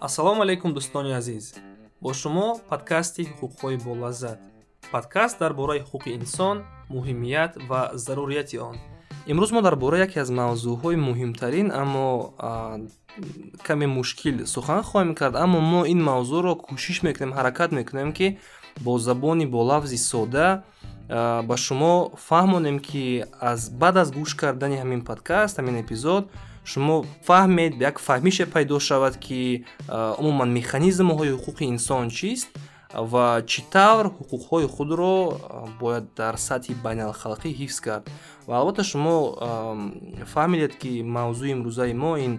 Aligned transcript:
ассалому 0.00 0.42
алайкум 0.42 0.74
дӯстони 0.74 1.12
азиз. 1.12 1.54
Бо 2.00 2.12
шумо 2.12 2.60
подкасти 2.68 3.22
ҳуқуқҳои 3.40 3.82
болаззат 3.84 4.38
подкаст 4.92 5.38
дар 5.38 5.52
бораи 5.54 5.80
ҳуқуқи 5.80 6.10
инсон 6.20 6.64
муҳимият 6.90 7.52
ва 7.68 7.90
зарурияти 7.94 8.56
он. 8.58 8.76
Имрӯз 9.26 9.50
мо 9.52 9.62
дар 9.62 9.76
бораи 9.76 10.00
яке 10.06 10.20
аз 10.20 10.30
мавзӯъҳои 10.30 10.96
муҳимтарин 11.08 11.68
аммо 11.82 12.34
каме 13.66 13.86
мушкил 13.86 14.46
сухан 14.46 14.82
хоҳем 14.82 15.14
кард. 15.14 15.34
Аммо 15.36 15.60
мо 15.60 15.80
ин 15.92 16.00
мавзӯъро 16.10 16.52
кӯшиш 16.66 16.98
мекунем 17.02 17.32
ҳаракат 17.38 17.70
мекунем 17.72 18.12
ки 18.12 18.38
бо 18.84 18.98
забони 18.98 19.46
бо 19.46 19.60
лафзи 19.70 19.98
сода 19.98 20.62
ба 21.48 21.56
шумо 21.56 21.94
фаҳмонем 22.28 22.78
ки 22.86 23.24
аз 23.40 23.70
баъд 23.70 23.96
аз 23.96 24.08
гӯш 24.12 24.34
кардани 24.40 24.76
ҳамин 24.82 25.02
подкаст 25.04 25.58
ҳамин 25.58 25.76
эпизод 25.84 26.24
шумо 26.70 26.96
фаҳмед 27.28 27.72
як 27.90 27.96
фаҳмише 28.06 28.44
пайдо 28.54 28.76
шавад 28.88 29.14
ки 29.24 29.40
умуман 30.20 30.50
механизмҳои 30.58 31.32
ҳуқуқи 31.36 31.64
инсон 31.74 32.04
чист 32.18 32.48
ва 33.12 33.26
чӣ 33.50 33.60
тавр 33.74 34.06
ҳуқуқҳои 34.18 34.66
худро 34.74 35.14
бояд 35.80 36.04
дар 36.20 36.34
сатҳи 36.48 36.74
байналхалқӣ 36.84 37.50
ҳифз 37.60 37.78
кард. 37.86 38.04
Ва 38.48 38.54
албатта 38.58 38.84
шумо 38.90 39.16
фаҳмидед 40.34 40.72
ки 40.80 40.92
мавзӯи 41.16 41.50
имрӯзаи 41.56 41.94
мо 42.02 42.12
ин 42.26 42.34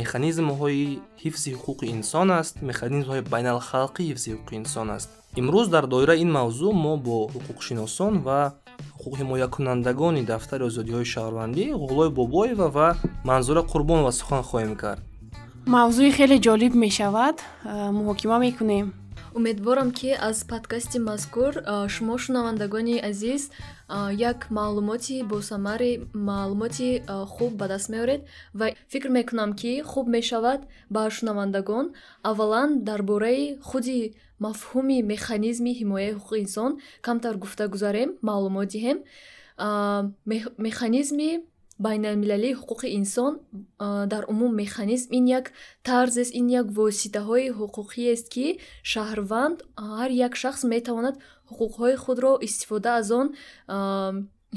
механизмҳои 0.00 0.84
ҳифзи 1.22 1.50
ҳуқуқи 1.58 1.86
инсон 1.96 2.28
аст 2.40 2.54
механизмҳои 2.70 3.22
байналхалқии 3.32 4.08
ҳифзи 4.10 4.28
ҳуқуқи 4.34 4.54
инсон 4.62 4.88
аст. 4.96 5.08
Имрӯз 5.40 5.66
дар 5.74 5.84
доираи 5.92 6.20
ин 6.24 6.30
мавзӯъ 6.38 6.70
мо 6.84 6.92
бо 7.06 7.16
ҳуқуқшиносон 7.34 8.14
ва 8.26 8.40
ҳуқуқҳимоякунандагони 9.08 10.22
дафтари 10.32 10.62
озодиҳои 10.68 11.10
шаҳрвандӣ 11.12 11.64
ғулои 11.88 12.10
бобоева 12.18 12.68
ва 12.76 12.88
манзура 13.28 13.62
қурбонова 13.72 14.12
сухан 14.20 14.42
хоҳем 14.50 14.74
кард. 14.82 15.02
Мавзӯи 15.74 16.10
хеле 16.16 16.36
ҷолиб 16.46 16.72
мешавад. 16.84 17.36
Муҳокима 17.98 18.36
мекунем 18.46 18.86
умедворам 19.38 19.90
ки 19.92 20.16
аз 20.20 20.44
подкасти 20.44 20.98
мазкур 20.98 21.52
шумо 21.88 22.18
шунавандагони 22.18 23.00
азиз 23.04 23.50
як 24.12 24.50
маълумоти 24.50 25.22
босамари 25.22 26.00
маълумоти 26.14 27.02
хуб 27.26 27.52
ба 27.56 27.68
даст 27.68 27.88
меоред 27.88 28.20
ва 28.54 28.70
фикр 28.90 29.08
мекунам 29.08 29.52
ки 29.52 29.82
хуб 29.84 30.08
мешавад 30.08 30.60
ба 30.90 31.10
шунавандагон. 31.10 31.90
Аввалан 32.22 32.82
дар 32.82 33.02
бораи 33.02 33.56
худи 33.62 34.14
мафҳуми 34.40 35.02
механизми 35.02 35.72
ҳимояи 35.80 36.14
ҳуқуқи 36.14 36.38
инсон 36.44 36.70
камтар 37.06 37.36
гуфта 37.36 37.68
гузарем 37.68 38.10
маълумот 38.22 38.68
диҳем 38.74 38.98
механизми 40.66 41.30
байналмилалии 41.86 42.58
ҳуқуқи 42.60 42.88
инсон 43.00 43.32
дар 44.12 44.22
умум 44.32 44.52
механизм 44.62 45.08
ин 45.18 45.24
як 45.38 45.46
тарзест 45.88 46.32
ин 46.40 46.46
як 46.60 46.66
воситаҳои 46.78 47.54
ҳуқуқиест 47.58 48.26
ки 48.34 48.46
шаҳрванд 48.92 49.58
ҳар 49.90 50.10
як 50.26 50.32
шахс 50.42 50.62
метавонад 50.74 51.16
ҳуқуқҳои 51.50 51.96
худро 52.04 52.32
истифода 52.46 52.90
аз 53.00 53.08
он 53.20 53.26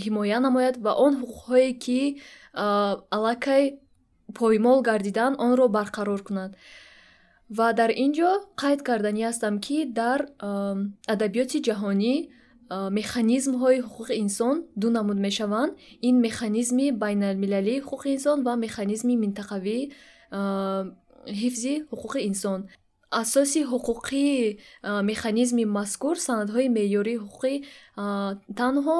ҳимоя 0.03 0.37
намояд 0.47 0.75
ва 0.85 0.91
он 1.05 1.13
ҳуқуқҳое 1.21 1.71
ки 1.83 2.01
аллакай 3.15 3.63
поймол 4.39 4.79
гардидаанд 4.89 5.35
онро 5.45 5.65
барқарор 5.77 6.21
кунад. 6.27 6.51
Ва 7.57 7.67
дар 7.79 7.91
ин 8.03 8.11
ҷо 8.17 8.31
қайд 8.61 8.79
карданӣ 8.87 9.21
ҳастам 9.29 9.55
ки 9.65 9.77
дар 9.99 10.19
адабиёти 11.13 11.57
ҷаҳонӣ 11.67 12.15
механизмҳои 12.99 13.79
ҳуқуқи 13.87 14.15
инсон 14.25 14.55
ду 14.81 14.87
намуд 14.97 15.17
мешаванд. 15.27 15.71
Ин 16.07 16.15
механизми 16.27 16.87
байналмилалии 17.03 17.81
ҳуқуқи 17.81 18.09
инсон 18.17 18.37
ва 18.47 18.53
механизми 18.65 19.15
минтақавии 19.23 19.83
ҳифзи 21.41 21.73
ҳуқуқи 21.91 22.19
инсон. 22.31 22.59
Асоси 23.23 23.61
ҳуқуқии 23.71 24.57
механизми 25.11 25.63
мазкур 25.77 26.15
санадҳои 26.27 26.67
меъёрии 26.77 27.21
ҳуқуқи 27.23 27.55
танҳо 28.59 28.97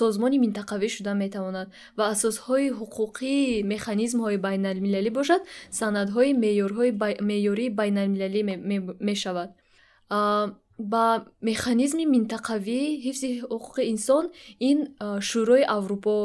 созмони 0.00 0.38
минтақавӣ 0.44 0.88
шуда 0.96 1.12
метавонад 1.14 1.68
ва 1.98 2.04
асосҳои 2.14 2.66
ҳуқуқии 2.78 3.62
механизмҳои 3.72 4.36
байналмилалӣ 4.46 5.10
бошад 5.18 5.42
санадҳои 5.80 6.30
меъёрҳои 6.44 6.90
меъёрии 7.30 7.70
байналмилалӣ 7.80 8.40
мешавад 9.10 9.50
ба 10.92 11.26
механизми 11.42 12.04
минтақавӣ 12.14 12.82
ҳифзи 13.04 13.30
ҳуқуқи 13.50 13.82
инсон 13.94 14.24
ин 14.70 14.78
шӯрои 15.28 15.64
аврупо 15.76 16.18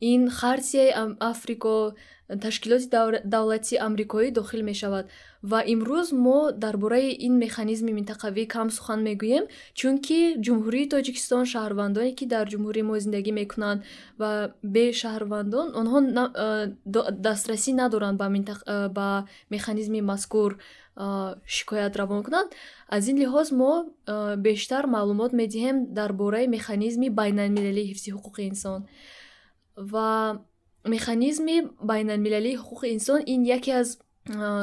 ин 0.00 0.28
хартияи 0.38 0.90
африко 1.32 1.76
ташкилоти 2.38 2.88
давлати 3.24 3.76
амрикоӣ 3.76 4.30
дохил 4.30 4.62
мешавад. 4.62 5.06
Ва 5.42 5.60
имрӯз 5.74 6.12
мо 6.12 6.52
дар 6.52 6.76
бораи 6.76 7.16
ин 7.26 7.34
механизми 7.44 7.92
минтақавӣ 7.98 8.46
кам 8.46 8.68
сухан 8.70 9.00
мегӯем 9.08 9.44
чунки 9.74 10.20
ҷумҳурии 10.46 10.90
тоҷикистон 10.94 11.44
шаҳрвандоне 11.52 12.12
ки 12.18 12.24
дар 12.26 12.44
ҷумҳурии 12.52 12.88
мо 12.88 12.94
зиндагӣ 13.04 13.32
мекунанд 13.40 13.80
ва 14.20 14.30
бешаҳрвандон 14.74 15.66
онҳо 15.80 15.98
дастрасӣ 17.26 17.70
надоранд 17.80 18.16
ба 18.98 19.08
механизми 19.54 20.00
мазкур 20.10 20.50
шикоят 21.46 21.96
равон 21.96 22.22
кунанд. 22.26 22.48
Аз 22.88 23.08
ин 23.10 23.16
лиҳоз 23.22 23.48
мо 23.60 23.72
бештар 24.46 24.84
маълумот 24.86 25.32
медиҳем 25.40 25.76
дар 25.98 26.10
бораи 26.12 26.46
механизми 26.56 27.08
байналмилалии 27.20 27.88
ҳифзи 27.90 28.10
ҳуқуқи 28.16 28.42
инсон. 28.52 28.80
Ва 29.92 30.10
механизми 30.84 31.56
байналмилалии 31.90 32.58
ҳуқуқи 32.62 32.86
инсон. 32.96 33.20
Ин 33.26 33.40
яке 33.44 33.72
аз 33.82 33.98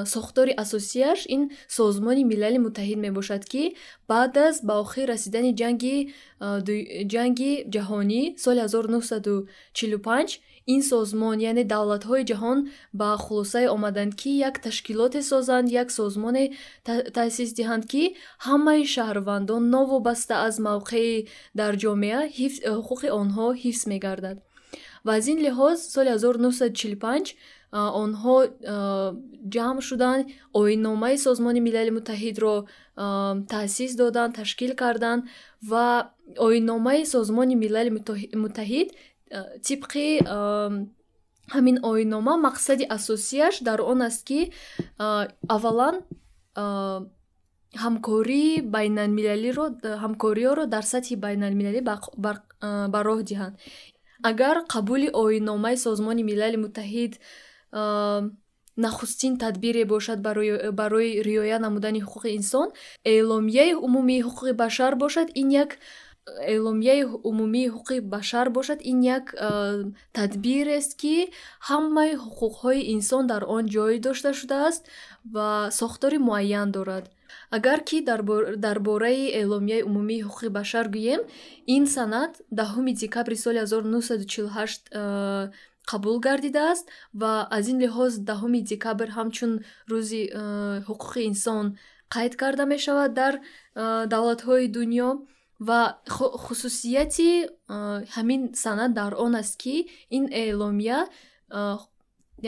сохтори 0.06 0.54
асосияш 0.58 1.26
ин 1.36 1.50
созмони 1.68 2.24
милали 2.24 2.58
муттаҳид 2.66 3.00
мебошад 3.06 3.44
ки 3.52 3.64
баъд 4.10 4.38
аз 4.48 4.56
ба 4.68 4.74
охир 4.84 5.08
расидани 5.14 5.52
ҷанги 5.62 5.98
ҷанги 7.14 7.54
ҷаҳонӣ 7.74 8.22
соли 8.44 8.60
1945 8.60 10.40
ин 10.74 10.82
созмон 10.92 11.38
яъне 11.50 11.64
давлатҳои 11.74 12.24
ҷаҳон 12.32 12.60
ба 13.00 13.10
хулосае 13.24 13.68
омаданд 13.76 14.14
ки 14.22 14.32
як 14.50 14.56
ташкилоте 14.66 15.22
созанд 15.32 15.68
як 15.82 15.88
созмоне 16.00 16.44
таъсис 17.18 17.50
диҳанд 17.60 17.84
ки 17.92 18.04
ҳамаи 18.48 18.82
шаҳрвандон 18.94 19.64
новобаста 19.76 20.36
аз 20.48 20.56
мавқеи 20.68 21.14
дар 21.60 21.74
ҷомеа 21.84 22.22
ҳуқуқи 22.78 23.08
онҳо 23.22 23.48
ҳифз 23.64 23.82
мегардад 23.94 24.38
ва 25.08 25.14
аз 25.20 25.26
ин 25.34 25.40
лиҳоз 25.46 25.78
соли 25.94 26.10
1945 26.10 27.36
онҳо 28.04 28.36
ҷамъ 29.56 29.80
шуданд 29.90 30.24
оинномаи 30.62 31.18
созмони 31.26 31.60
милали 31.68 31.92
муттаҳидро 31.98 32.54
таъсис 33.54 33.92
доданд 34.02 34.32
ташкил 34.40 34.72
карданд 34.82 35.22
ва 35.70 35.88
оинномаи 36.48 37.02
созмони 37.14 37.56
милали 37.64 37.92
муттаҳид 38.44 38.88
тибқи 39.68 40.08
ҳамин 41.56 41.78
оиннома 41.92 42.34
мақсади 42.48 42.86
асосияш 42.98 43.56
дар 43.68 43.80
он 43.92 44.00
аст 44.10 44.22
ки 44.30 44.40
аввалан 45.56 45.96
ҳамкории 47.84 48.52
байналмилалиро 48.76 49.66
ҳамкориёро 50.04 50.64
дар 50.74 50.84
сатҳи 50.94 51.16
байналмилалӣ 51.26 51.82
ба 52.94 53.00
роҳ 53.08 53.20
диҳанд 53.30 53.56
агар 54.24 54.58
қабули 54.74 55.10
оинномаи 55.14 55.78
созмони 55.78 56.24
милали 56.24 56.58
муттаҳид 56.58 57.14
нахустин 58.78 59.38
тадбире 59.38 59.86
бошад 59.86 60.22
барои 60.22 61.22
риоя 61.28 61.60
намудани 61.60 62.02
ҳуқуқи 62.02 62.30
инсон 62.40 62.68
эъломияи 63.04 63.74
умумии 63.74 64.24
ҳуқуқи 64.28 64.54
башар 64.64 64.96
бошад 64.96 65.28
ин 65.42 65.50
як 65.64 65.72
эъломияи 66.54 67.04
умумии 67.30 67.72
ҳуқуқи 67.74 68.00
башар 68.02 68.50
бошад 68.50 68.80
ин 68.92 69.00
як 69.18 69.26
тадбирест 70.18 70.92
ки 71.02 71.16
ҳамаи 71.70 72.14
ҳуқуқҳои 72.26 72.82
инсон 72.96 73.24
дар 73.32 73.44
он 73.58 73.64
ҷой 73.76 74.00
дошта 74.08 74.30
шудааст 74.40 74.84
ва 75.34 75.70
сохтори 75.80 76.18
муайян 76.28 76.70
дорад 76.72 77.06
агар 77.58 77.80
ки 77.88 77.98
дар 78.66 78.80
бораи 78.80 79.32
эъломияи 79.42 79.84
умумии 79.90 80.24
ҳуқуқи 80.28 80.50
башар 80.60 80.86
гӯем 80.96 81.22
ин 81.76 81.84
санад 81.96 82.32
даҳуми 82.60 82.94
декабри 83.04 83.36
соли 83.44 83.60
1948 83.60 85.52
қабул 85.92 86.20
гардидааст 86.28 86.86
ва 87.22 87.32
аз 87.58 87.66
ин 87.72 87.78
лиҳоз 87.84 88.14
даҳуми 88.30 88.62
декабр 88.72 89.08
ҳамчун 89.18 89.52
рӯзи 89.92 90.24
ҳуқуқи 90.88 91.22
инсон 91.32 91.66
қайд 92.16 92.34
карда 92.42 92.64
мешавад 92.74 93.12
дар 93.22 93.34
давлатҳои 94.14 94.68
дунё 94.78 95.10
ва 95.68 95.82
хусусияти 96.46 97.32
ҳамин 98.16 98.42
санад 98.64 98.92
дар 99.00 99.12
он 99.26 99.34
аст 99.42 99.56
ки 99.64 99.76
ин 100.18 100.26
эъломия 100.44 101.00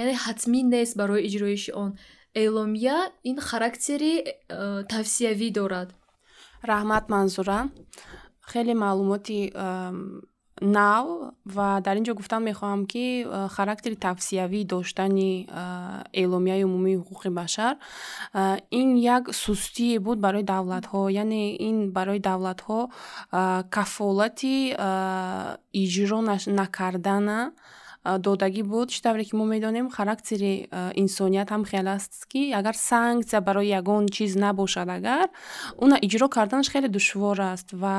яъне 0.02 0.16
ҳатмӣ 0.26 0.60
нест 0.74 0.94
барои 1.02 1.26
иҷроиши 1.28 1.72
он 1.84 1.92
эъломия 2.36 2.98
ин 3.24 3.38
характери 3.40 4.14
тавсиявӣ 4.90 5.52
дорад. 5.52 5.90
Раҳмат 6.64 7.06
манзура. 7.10 7.60
Хеле 8.52 8.74
маълумоти 8.74 9.52
нав 10.62 11.06
ва 11.46 11.82
дар 11.86 11.96
ин 12.00 12.06
ҷо 12.08 12.14
гуфтан 12.20 12.42
мехоҳам 12.50 12.82
ки 12.92 13.06
характери 13.56 13.96
тавсиявӣ 13.96 14.66
доштани 14.66 15.48
эъломияи 16.22 16.64
умумии 16.64 17.00
ҳуқуқи 17.00 17.30
башар. 17.30 17.74
Ин 18.80 18.90
як 18.98 19.24
сустие 19.44 20.00
буд 20.00 20.20
барои 20.20 20.44
давлатҳо. 20.44 21.02
Яъне 21.24 21.44
ин 21.70 21.78
барои 21.92 22.20
давлатҳо 22.20 22.80
кафолати 23.76 24.58
иҷро 25.84 26.20
накардана 26.60 27.40
додагӣ 28.06 28.64
буд. 28.64 28.90
Чӣ 28.90 29.02
тавре 29.04 29.24
ки 29.24 29.36
мо 29.36 29.46
медонем 29.46 29.90
характери 29.90 30.70
инсоният 30.96 31.50
ҳам 31.50 31.64
хеле 31.66 31.92
аст 31.98 32.14
ки 32.32 32.52
агар 32.60 32.76
санксия 32.76 33.42
барои 33.42 33.70
ягон 33.80 34.08
чиз 34.08 34.36
набошад 34.36 34.90
агар 34.90 35.28
уна 35.78 35.96
иҷро 36.06 36.28
карданаш 36.30 36.70
хеле 36.72 36.88
душвор 36.88 37.40
аст 37.42 37.68
ва 37.74 37.96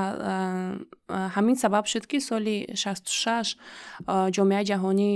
ҳамин 1.36 1.56
сабаб 1.62 1.84
шуд 1.86 2.06
ки 2.10 2.18
соли 2.20 2.56
шасту 2.82 3.12
шаш 3.22 3.56
ҷомеаи 4.36 4.64
ҷаҳонӣ 4.70 5.12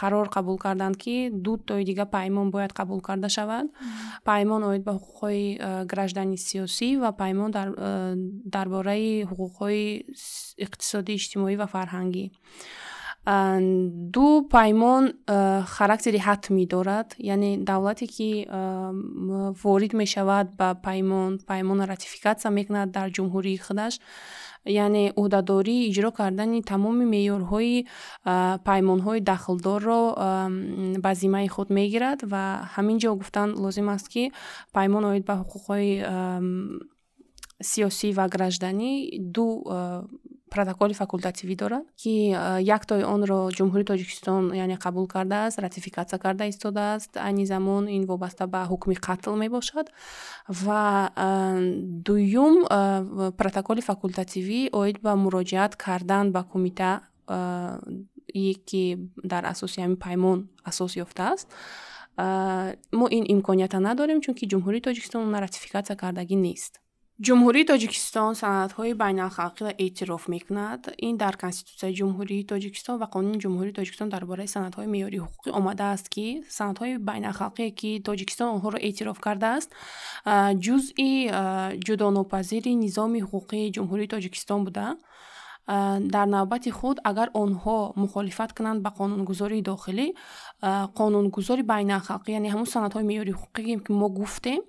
қарор 0.00 0.26
қабул 0.36 0.58
карданд 0.64 0.96
ки 0.96 1.30
ду 1.44 1.56
тои 1.56 1.84
дигар 1.84 2.06
паймон 2.06 2.50
бояд 2.50 2.72
қабул 2.72 3.00
карда 3.00 3.28
шавад. 3.28 3.66
Паймон 4.24 4.62
оид 4.70 4.82
ба 4.84 4.92
ҳуқуқҳои 4.98 5.86
граждани 5.92 6.36
сиёсӣ 6.36 6.88
ва 7.02 7.10
паймон 7.12 7.50
дар 8.54 8.68
бораи 8.74 9.24
ҳуқуқҳои 9.30 9.84
иқтисодӣ 10.64 11.12
иҷтимоӣ 11.18 11.54
ва 11.60 11.66
фарҳангӣ 11.74 12.26
ду 13.26 14.26
паймон 14.50 15.04
характери 15.66 16.18
ҳатмӣ 16.18 16.66
дорад 16.66 17.08
яъне 17.18 17.50
давлате 17.70 18.06
ки 18.06 18.46
ворид 19.62 19.92
мешавад 19.94 20.46
ба 20.58 20.68
паймон 20.86 21.38
паймонро 21.46 21.86
ратификатсия 21.94 22.50
мекунад 22.50 22.90
дар 22.90 23.08
ҷумҳурии 23.16 23.58
худаш. 23.66 23.94
Яъне 24.66 25.12
ӯҳдадории 25.22 25.88
иҷро 25.90 26.10
кардани 26.18 26.62
тамоми 26.62 27.04
меъёрҳои 27.14 27.86
паймонҳои 28.68 29.20
дахлдорро 29.30 30.02
ба 31.04 31.10
зиммаи 31.14 31.48
худ 31.48 31.68
мегирад. 31.78 32.18
Ва 32.32 32.44
ҳамин 32.74 32.96
ҷо 33.02 33.10
гуфтан 33.20 33.48
лозим 33.62 33.88
аст 33.88 34.08
ки 34.12 34.32
паймон 34.76 35.04
оид 35.04 35.24
ба 35.28 35.34
ҳуқуқҳои 35.40 35.92
сиёсӣ 37.70 38.08
ва 38.18 38.24
гражданӣ 38.34 38.92
ду 39.34 39.46
протоколи 40.54 40.94
факултативӣ 41.02 41.54
дорад 41.62 41.84
ки 42.00 42.14
яктои 42.76 43.04
онро 43.14 43.38
ҷумҳурии 43.58 43.90
тоҷикистон 43.92 44.42
яъне 44.64 44.76
қабул 44.84 45.06
кардааст 45.14 45.58
ратификатсия 45.66 46.18
карда 46.24 46.44
истодааст 46.52 47.12
айни 47.26 47.44
замон 47.52 47.84
ин 47.96 48.02
вобаста 48.10 48.44
ба 48.54 48.60
ҳукми 48.70 48.96
қатл 49.06 49.34
мебошад 49.42 49.86
ва 50.64 50.82
дуюм 52.06 52.54
протоколи 53.40 53.82
факултативӣ 53.90 54.60
оид 54.80 54.96
ба 55.04 55.12
муроҷиат 55.24 55.72
кардан 55.84 56.24
ба 56.34 56.42
кумита 56.52 56.90
ки 58.68 58.82
дар 59.32 59.42
асоси 59.52 59.78
ҳамин 59.84 59.98
паймон 60.04 60.38
асос 60.70 60.92
ёфтааст. 61.04 61.48
Мо 62.98 63.06
ин 63.18 63.24
имкониятро 63.34 63.80
надорем 63.88 64.20
чунки 64.24 64.50
ҷумҳурии 64.52 64.84
тоҷикистон 64.86 65.20
онро 65.26 65.38
ратификатсия 65.46 65.96
кардагӣ 66.02 66.36
нест 66.46 66.83
ҷумҳурии 67.22 67.64
тоҷикистон 67.72 68.34
санадҳои 68.42 68.92
байналхалқиро 69.02 69.70
эътироф 69.84 70.22
мекунад. 70.34 70.80
Ин 70.98 71.14
дар 71.16 71.34
конститутсияи 71.42 71.94
ҷумҳурии 72.00 72.46
тоҷикистон 72.52 72.96
ва 73.02 73.06
қонуни 73.14 73.38
ҷумҳурии 73.44 73.76
тоҷикистон 73.78 74.08
дар 74.14 74.24
бораи 74.30 74.48
санадҳои 74.56 74.88
меъёрии 74.94 75.22
ҳуқуқӣ 75.26 75.50
омадааст 75.60 76.06
ки 76.14 76.26
санадҳои 76.58 76.98
байналхалқие 77.08 77.70
ки 77.80 77.90
тоҷикистон 78.08 78.48
онҳоро 78.56 78.78
эътироф 78.88 79.18
кардааст 79.26 79.70
ҷузъи 80.64 81.12
ҷудонопазири 81.86 82.72
низоми 82.84 83.20
ҳуқуқии 83.30 83.72
ҷумҳурии 83.76 84.12
тоҷикистон 84.14 84.60
буда. 84.66 84.86
Дар 86.14 86.26
навбати 86.36 86.70
худ 86.78 86.96
агар 87.10 87.28
онҳо 87.44 87.78
мухолифат 88.02 88.50
кунанд 88.56 88.78
ба 88.84 88.90
қонунгузории 88.98 89.62
дохилӣ 89.70 90.06
қонунгузори 90.98 91.62
байналхалқӣ 91.72 92.30
яъне 92.38 92.48
ҳамун 92.54 92.68
санадҳои 92.74 93.04
меъёрии 93.10 93.38
ҳуқуқие 93.40 93.76
ки 93.84 93.92
мо 94.00 94.08
гуфтем 94.18 94.62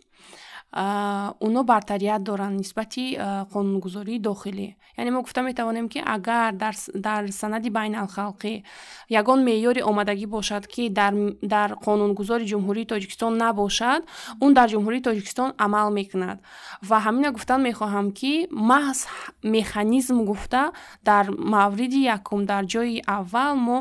онҳо 0.74 1.64
бартарият 1.64 2.24
доранд 2.24 2.58
нисбати 2.58 3.18
қонунгузории 3.54 4.20
дохилӣ. 4.20 4.76
Яъне 4.98 5.12
мо 5.12 5.22
гуфта 5.22 5.42
метавонем 5.42 5.88
ки 5.90 6.00
агар 6.06 6.54
дар 7.06 7.24
санади 7.32 7.70
байналхалқӣ 7.70 8.64
ягон 9.10 9.40
меъёре 9.48 9.82
омадагӣ 9.84 10.28
бошад 10.28 10.68
ки 10.68 10.90
дар 10.90 11.70
қонунгузори 11.86 12.46
ҷумҳурии 12.52 12.86
тоҷикистон 12.92 13.34
набошад 13.38 14.02
он 14.42 14.54
дар 14.54 14.68
ҷумҳурии 14.70 15.02
тоҷикистон 15.08 15.50
амал 15.58 15.90
мекунад. 16.00 16.38
Ва 16.90 16.98
ҳамина 17.06 17.32
гуфтан 17.32 17.62
мехоҳам 17.70 18.12
ки 18.20 18.48
маҳз 18.52 19.00
механизм 19.44 20.18
гуфта 20.26 20.72
дар 21.10 21.26
мавриди 21.56 22.00
якум 22.18 22.46
дар 22.52 22.64
ҷои 22.74 23.02
аввал 23.08 23.56
мо 23.68 23.78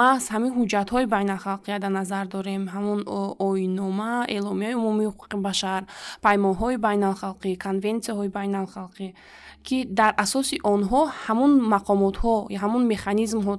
маҳз 0.00 0.24
ҳамин 0.32 0.52
ҳуҷҷатҳои 0.58 1.06
байналхалқия 1.14 1.78
дар 1.78 1.92
назар 2.00 2.24
дорем. 2.26 2.62
Ҳамон 2.74 3.00
оиннома 3.48 4.24
эъломияи 4.36 4.74
умумии 4.74 5.08
ҳуқуқи 5.12 5.36
башар 5.48 5.82
паймонҳои 6.38 6.76
байналхалқӣ 6.86 7.50
конвенсияҳои 7.66 8.30
байналхалқӣ 8.38 9.08
ки 9.66 9.78
дар 10.00 10.12
асоси 10.24 10.56
онҳо 10.74 11.00
ҳамун 11.24 11.52
мақомотҳо 11.74 12.34
ҳамун 12.62 12.82
механизмҳо 12.92 13.54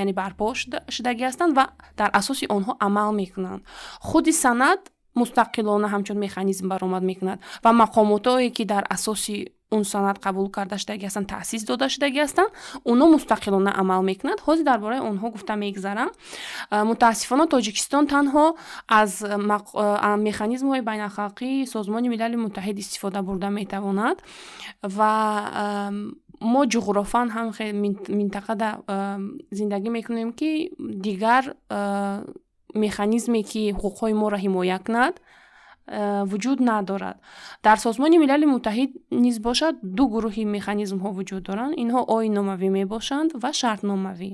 яъне 0.00 0.12
барпо 0.20 0.46
шудагӣ 0.94 1.22
ҳастанд 1.28 1.52
ва 1.58 1.64
дар 2.00 2.10
асоси 2.20 2.44
онҳо 2.56 2.72
амал 2.86 3.10
мекунанд. 3.20 3.60
Худи 4.08 4.32
санад 4.44 4.80
мустақилона 5.20 5.86
ҳамчун 5.94 6.18
механизм 6.26 6.64
баромад 6.72 7.02
мекунад 7.10 7.38
ва 7.64 7.70
мақомотое 7.82 8.48
ки 8.56 8.64
дар 8.72 8.84
асоси 8.96 9.36
он 9.76 9.84
санад 9.92 10.18
қабул 10.24 10.46
карда 10.56 10.76
шудагӣ 10.82 11.06
ҳастанд 11.08 11.28
таъсис 11.34 11.62
дода 11.70 11.86
шудагӣ 11.94 12.20
ҳастанд 12.24 12.50
онҳо 12.90 13.06
мустақилона 13.16 13.70
амал 13.82 14.02
мекунад. 14.10 14.38
Ҳозир 14.46 14.64
дар 14.70 14.78
бораи 14.84 15.00
онҳо 15.10 15.26
гуфта 15.34 15.54
мегзарам 15.64 16.10
мутаассифона 16.90 17.44
тоҷикистон 17.54 18.04
танҳо 18.14 18.46
аз 19.00 19.10
механизмҳои 20.28 20.82
байналхалқии 20.90 21.66
созмони 21.74 22.08
милали 22.14 22.36
муттаҳид 22.46 22.76
истифода 22.84 23.20
бурда 23.28 23.48
метавонад 23.60 24.16
ва 24.96 25.12
мо 26.52 26.62
ҷуғрофан 26.72 27.26
ҳам 27.36 27.46
минтақада 28.20 28.68
зиндагӣ 29.58 29.88
мекунем 29.98 30.30
ки 30.38 30.50
дигар 31.06 31.42
механизме 32.84 33.42
ки 33.50 33.62
ҳуқуқҳои 33.72 34.14
моро 34.22 34.36
ҳимоя 34.44 34.78
кунад 34.86 35.14
вуҷуд 36.30 36.60
надорад. 36.60 37.16
Дар 37.62 37.76
созмони 37.78 38.18
милали 38.18 38.46
муттаҳид 38.46 38.90
низ 39.10 39.38
бошад 39.38 39.74
ду 39.82 40.04
гурӯҳи 40.08 40.44
механизмҳо 40.56 41.08
вуҷуд 41.18 41.42
доранд. 41.48 41.74
Инҳо 41.82 42.00
оинномавӣ 42.16 42.68
мебошанд 42.78 43.30
ва 43.42 43.50
шартномавӣ. 43.60 44.30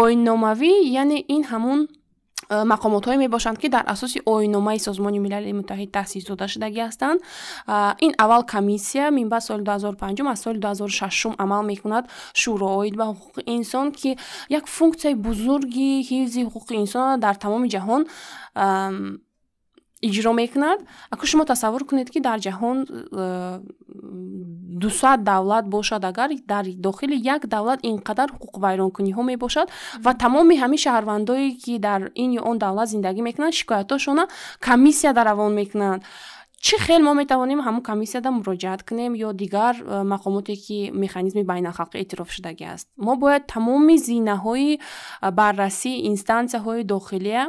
Оинномавӣ 0.00 0.72
яъне 1.00 1.18
ин 1.34 1.42
ҳамун 1.50 1.80
э, 1.86 2.64
мақомотҳое 2.72 3.16
мебошанд 3.24 3.56
ки 3.62 3.68
дар 3.68 3.84
асоси 3.94 4.18
оинномаи 4.34 4.78
созмони 4.86 5.18
милали 5.26 5.52
муттаҳид 5.60 5.90
таъсис 5.96 6.24
дода 6.30 6.46
шудагӣ 6.52 6.80
ҳастанд. 6.88 7.18
Ин 8.06 8.12
аввал 8.24 8.42
комиссия 8.54 9.10
минбаъд 9.18 9.42
соли 9.48 9.62
2005 9.62 10.30
аз 10.32 10.40
соли 10.44 10.58
2006 10.58 11.34
амал 11.38 11.62
мекунад 11.62 12.04
шӯро 12.40 12.68
оид 12.80 12.94
ба 12.96 13.04
ҳуқуқи 13.10 13.42
инсон 13.46 13.92
ки 13.92 14.10
як 14.48 14.64
функсияи 14.66 15.14
бузурги 15.14 15.90
ҳифзи 16.10 16.40
ҳуқуқи 16.46 16.74
инсонро 16.84 17.16
дар 17.24 17.34
тамоми 17.34 17.68
ҷаҳон 17.74 18.02
иҷро 20.06 20.32
мекунад. 20.32 20.78
Акӯ 21.14 21.26
шумо 21.30 21.44
тасаввур 21.44 21.82
кунед 21.88 22.08
ки 22.10 22.20
дар 22.20 22.38
ҷаҳон 22.46 22.78
э, 22.88 23.60
дусад 24.82 25.18
давлат 25.30 25.64
бошад. 25.74 26.04
Агар 26.04 26.30
дар 26.52 26.64
дохили 26.86 27.16
як 27.34 27.46
давлат 27.54 27.80
ин 27.88 27.96
қадар 28.08 28.28
ҳуқуқвайронкуниҳо 28.34 29.22
мебошад 29.30 29.68
ва 30.04 30.12
тамоми 30.22 30.54
ҳамин 30.62 30.80
шаҳрвандое 30.84 31.46
ки 31.62 31.78
дар 31.78 32.00
ин 32.22 32.30
ё 32.38 32.42
он 32.50 32.56
давлат 32.58 32.88
зиндагӣ 32.94 33.22
мекунанд 33.28 33.54
шикоятҳошона 33.60 34.24
комиссия 34.60 35.12
дар 35.12 35.26
равон 35.30 35.52
мекунанд 35.60 36.02
чӣ 36.66 36.76
хел 36.86 37.02
мо 37.06 37.12
метавонем 37.20 37.60
ҳамун 37.66 37.82
комиссияда 37.90 38.30
муроҷиат 38.38 38.80
кунем 38.88 39.12
ё 39.26 39.30
дигар 39.42 39.74
э, 39.80 40.02
мақомоте 40.12 40.54
ки 40.64 40.78
механизми 41.04 41.42
байналхалқӣ 41.50 41.96
эътироф 42.02 42.28
шудагӣ 42.36 42.66
аст? 42.74 42.86
Мо 43.06 43.12
бояд 43.22 43.42
тамоми 43.54 43.96
зинаҳои 44.08 44.70
э, 44.76 44.80
баррасӣ 45.38 45.92
инстансияҳои 46.10 46.82
дохилия 46.92 47.42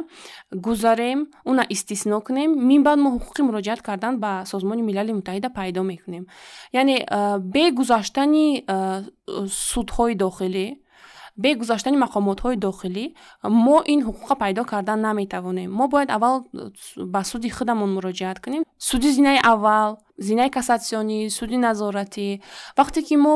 гузарем 0.66 1.20
уна 1.50 1.64
истисно 1.74 2.16
кунем 2.26 2.50
минбаъд 2.70 2.98
мо 3.04 3.08
ҳуқуқи 3.16 3.42
муроҷиат 3.48 3.80
кардан 3.88 4.14
ба 4.24 4.32
созмони 4.52 4.82
милали 4.88 5.12
муттаҳида 5.18 5.48
пайдо 5.58 5.82
мекунем. 5.92 6.24
Яъне 6.80 6.96
э, 7.00 7.38
бе 7.54 7.64
гузаштани 7.78 8.46
судҳои 9.70 10.14
дохилӣ 10.24 10.66
бе 11.42 11.54
гузаштани 11.60 11.96
мақомотҳои 12.04 12.56
дохилӣ 12.66 13.06
мо 13.66 13.78
ин 13.92 14.00
ҳуқуқа 14.08 14.34
пайдо 14.42 14.62
кардан 14.64 15.00
наметавонем. 15.06 15.70
Мо 15.78 15.84
бояд 15.88 16.10
аввал 16.10 16.36
ба 17.14 17.20
суди 17.30 17.48
худамон 17.50 17.90
муроҷиат 17.96 18.38
кунем. 18.44 18.62
Суди 18.78 19.10
зинаи 19.16 19.38
аввал 19.52 19.90
зинаи 20.18 20.50
кассатсионӣ 20.56 21.18
суди 21.30 21.56
назоратӣ. 21.66 22.40
Вақте 22.78 23.00
ки 23.06 23.16
мо 23.24 23.34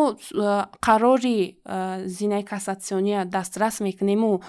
қарори 0.87 1.38
зинаи 2.19 2.42
кассатсиония 2.42 3.25
дастрас 3.25 3.80
мекунему 3.80 4.40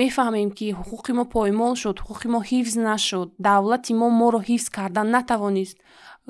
мефаҳмем 0.00 0.50
ки 0.58 0.66
ҳуқуқи 0.80 1.12
мо 1.18 1.24
поймол 1.24 1.74
шуд 1.82 1.96
ҳуқуқи 1.98 2.28
мо 2.34 2.40
ҳифз 2.50 2.74
нашуд 2.90 3.28
давлати 3.38 3.92
мо 4.00 4.08
моро 4.20 4.40
ҳифз 4.48 4.66
кардан 4.76 5.08
натавонист. 5.16 5.78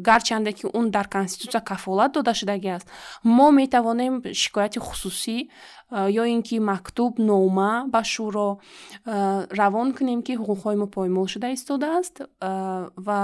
Гарчанде 0.09 0.53
ки 0.53 0.67
он 0.79 0.91
дар 0.91 1.09
конститутсия 1.09 1.63
кафолат 1.71 2.13
дода 2.13 2.33
шудагӣ 2.35 2.71
аст 2.77 2.89
мо 3.37 3.51
метавонем 3.51 4.15
шикояти 4.43 4.79
хусусӣ 4.79 5.49
ё 5.93 6.25
ин 6.35 6.43
ки 6.43 6.57
мактуб 6.59 7.19
нома 7.19 7.87
ба 7.93 8.03
шӯро 8.13 8.59
равон 9.61 9.89
кунем 9.97 10.21
ки 10.27 10.33
ҳуқуқҳои 10.41 10.77
мо 10.83 10.87
поймол 10.87 11.27
шуда 11.27 11.49
истодааст 11.57 12.17
ва 13.07 13.21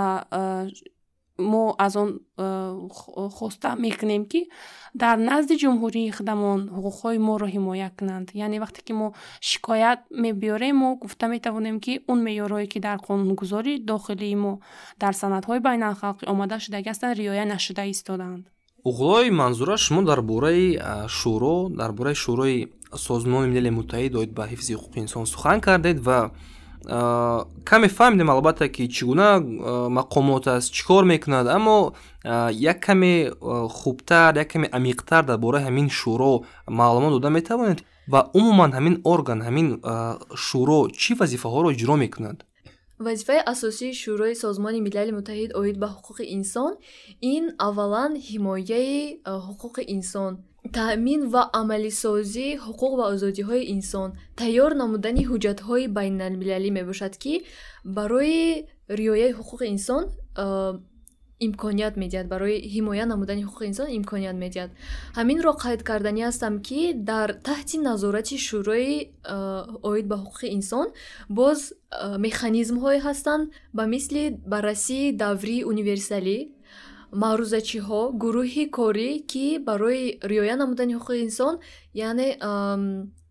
мо 1.38 1.74
аз 1.78 1.96
он 1.96 2.20
э, 2.36 2.88
хоста 3.32 3.74
мекунем 3.76 4.24
ки 4.26 4.48
дар 4.94 5.16
назди 5.18 5.54
ҷумҳурии 5.62 6.14
худамон 6.16 6.60
ҳуқуқҳои 6.76 7.18
моро 7.28 7.46
ҳимоя 7.54 7.90
кунанд. 7.98 8.28
Яъне 8.34 8.58
вақте 8.64 8.80
ки 8.86 8.92
мо 8.92 9.06
шикоят 9.40 10.00
мебиёрем 10.24 10.76
мо 10.82 10.96
гуфта 11.02 11.26
метавонем 11.28 11.80
ки 11.84 11.92
он 12.06 12.18
меъёрҳое 12.26 12.66
ки 12.72 12.78
дар 12.86 12.98
қонунгузори 13.08 13.74
дохилии 13.90 14.36
мо 14.44 14.52
дар 15.02 15.14
санадҳои 15.22 15.60
байналхалқӣ 15.68 16.24
омада 16.32 16.56
шудагӣ 16.64 16.88
ҳастанд 16.92 17.16
риоя 17.20 17.44
нашуда 17.54 17.84
истодаанд 17.94 18.44
уғлои 18.84 19.30
манзура 19.30 19.76
шумо 19.76 20.02
дар 20.02 20.22
бораи 20.22 20.78
шӯро 21.08 21.68
дар 21.70 21.92
бораи 21.92 22.14
шӯрои 22.14 22.68
созмони 22.94 23.48
милали 23.48 23.70
муттаҳид 23.70 24.16
оид 24.16 24.32
ба 24.34 24.44
ҳифзи 24.52 24.74
ҳуқуқи 24.74 24.98
инсон 24.98 25.26
сухан 25.26 25.60
кардед 25.60 25.98
ва 26.06 26.30
каме 27.64 27.88
фаҳмидем 27.88 28.30
албатта 28.30 28.68
ки 28.68 28.88
чӣ 28.94 29.04
гуна 29.04 29.28
мақомот 29.98 30.46
аст 30.48 30.72
чӣ 30.74 30.82
кор 30.86 31.04
мекунад. 31.04 31.46
Аммо 31.46 31.92
як 32.50 32.80
каме 32.80 33.30
хубтар 33.70 34.36
як 34.36 34.48
каме 34.52 34.66
амиқтар 34.78 35.22
дар 35.24 35.38
бораи 35.38 35.62
ҳамин 35.68 35.88
шӯро 35.88 36.42
маълумот 36.68 37.12
дода 37.12 37.30
метавонед 37.30 37.84
ва 38.08 38.30
умуман 38.34 38.70
ҳамин 38.72 39.00
орган 39.04 39.40
ҳамин 39.46 39.68
шӯро 40.46 40.78
чӣ 41.00 41.12
вазифаҳоро 41.20 41.68
иҷро 41.74 41.96
мекунад 42.04 42.44
вазифаи 43.06 43.40
асосии 43.52 43.92
шӯрои 44.02 44.34
созмони 44.42 44.80
милали 44.86 45.12
муттаҳид 45.18 45.50
оид 45.60 45.76
ба 45.82 45.88
ҳуқуқи 45.96 46.24
инсон. 46.38 46.72
Ин 47.34 47.44
аввалан 47.68 48.12
ҳимояи 48.28 48.98
ҳуқуқи 49.46 49.82
инсон 49.96 50.32
таъмин 50.78 51.22
ва 51.32 51.42
амалисозии 51.60 52.58
ҳуқуқ 52.64 52.92
ва 52.98 53.04
озодиҳои 53.14 53.64
инсон. 53.76 54.08
Тайёр 54.40 54.72
намудани 54.82 55.22
ҳуҷҷатҳои 55.30 55.84
байналмилалӣ 55.96 56.70
мебошад 56.78 57.14
ки 57.22 57.34
барои 57.96 58.42
риояи 59.00 59.32
ҳуқуқи 59.38 59.66
инсон 59.74 60.02
имконият 61.46 61.94
медиҳад 62.02 62.26
барои 62.34 62.56
ҳимоя 62.74 63.04
намудани 63.12 63.42
ҳуқуқи 63.46 63.66
инсон 63.72 63.88
имконият 63.98 64.36
медиҳад 64.44 64.70
ҳаминро 65.18 65.52
қайд 65.64 65.80
кардани 65.88 66.22
ҳастам 66.28 66.54
ки 66.66 66.80
дар 67.10 67.28
таҳти 67.48 67.76
назорати 67.88 68.36
шӯрои 68.46 68.92
оид 69.90 70.06
ба 70.10 70.16
ҳуқуқи 70.22 70.48
инсон 70.58 70.86
боз 71.38 71.58
механизмҳое 72.26 72.98
ҳастанд 73.06 73.44
ба 73.76 73.84
мисли 73.94 74.22
баррасии 74.52 75.12
даврии 75.24 75.66
универсалӣ 75.72 76.38
маърузачиҳо 77.22 78.02
гурӯҳи 78.22 78.64
корӣ 78.78 79.10
ки 79.30 79.46
барои 79.68 80.04
риоя 80.32 80.54
намудани 80.62 80.92
ҳуқуқи 80.98 81.20
инсон 81.28 81.54
яъне 82.08 82.28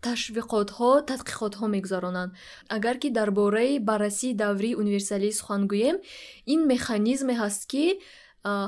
ташвиқотҳо 0.05 0.91
тадқиқотҳо 1.09 1.65
мегузаронанд. 1.75 2.31
Агар 2.75 2.95
ки 3.01 3.09
дар 3.17 3.29
бораи 3.39 3.79
баррасии 3.89 4.37
даврии 4.43 4.77
универсалӣ 4.83 5.29
сухан 5.39 5.61
гӯем 5.71 5.97
ин 6.53 6.59
механизме 6.71 7.33
ҳаст 7.41 7.63
ки 7.71 7.85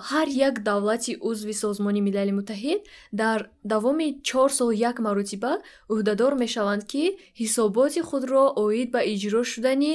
ҳар 0.10 0.28
як 0.48 0.56
давлати 0.70 1.18
узви 1.30 1.54
созмони 1.64 2.02
милали 2.08 2.32
муттаҳид 2.40 2.82
дар 3.22 3.40
давоми 3.74 4.08
чор 4.30 4.50
сол 4.58 4.72
як 4.90 4.98
маротиба 5.08 5.54
ӯҳдадор 5.94 6.34
мешаванд 6.44 6.84
ки 6.92 7.04
ҳисоботи 7.42 8.02
худро 8.10 8.44
оид 8.66 8.90
ба 8.96 9.02
иҷро 9.14 9.42
шудани 9.54 9.94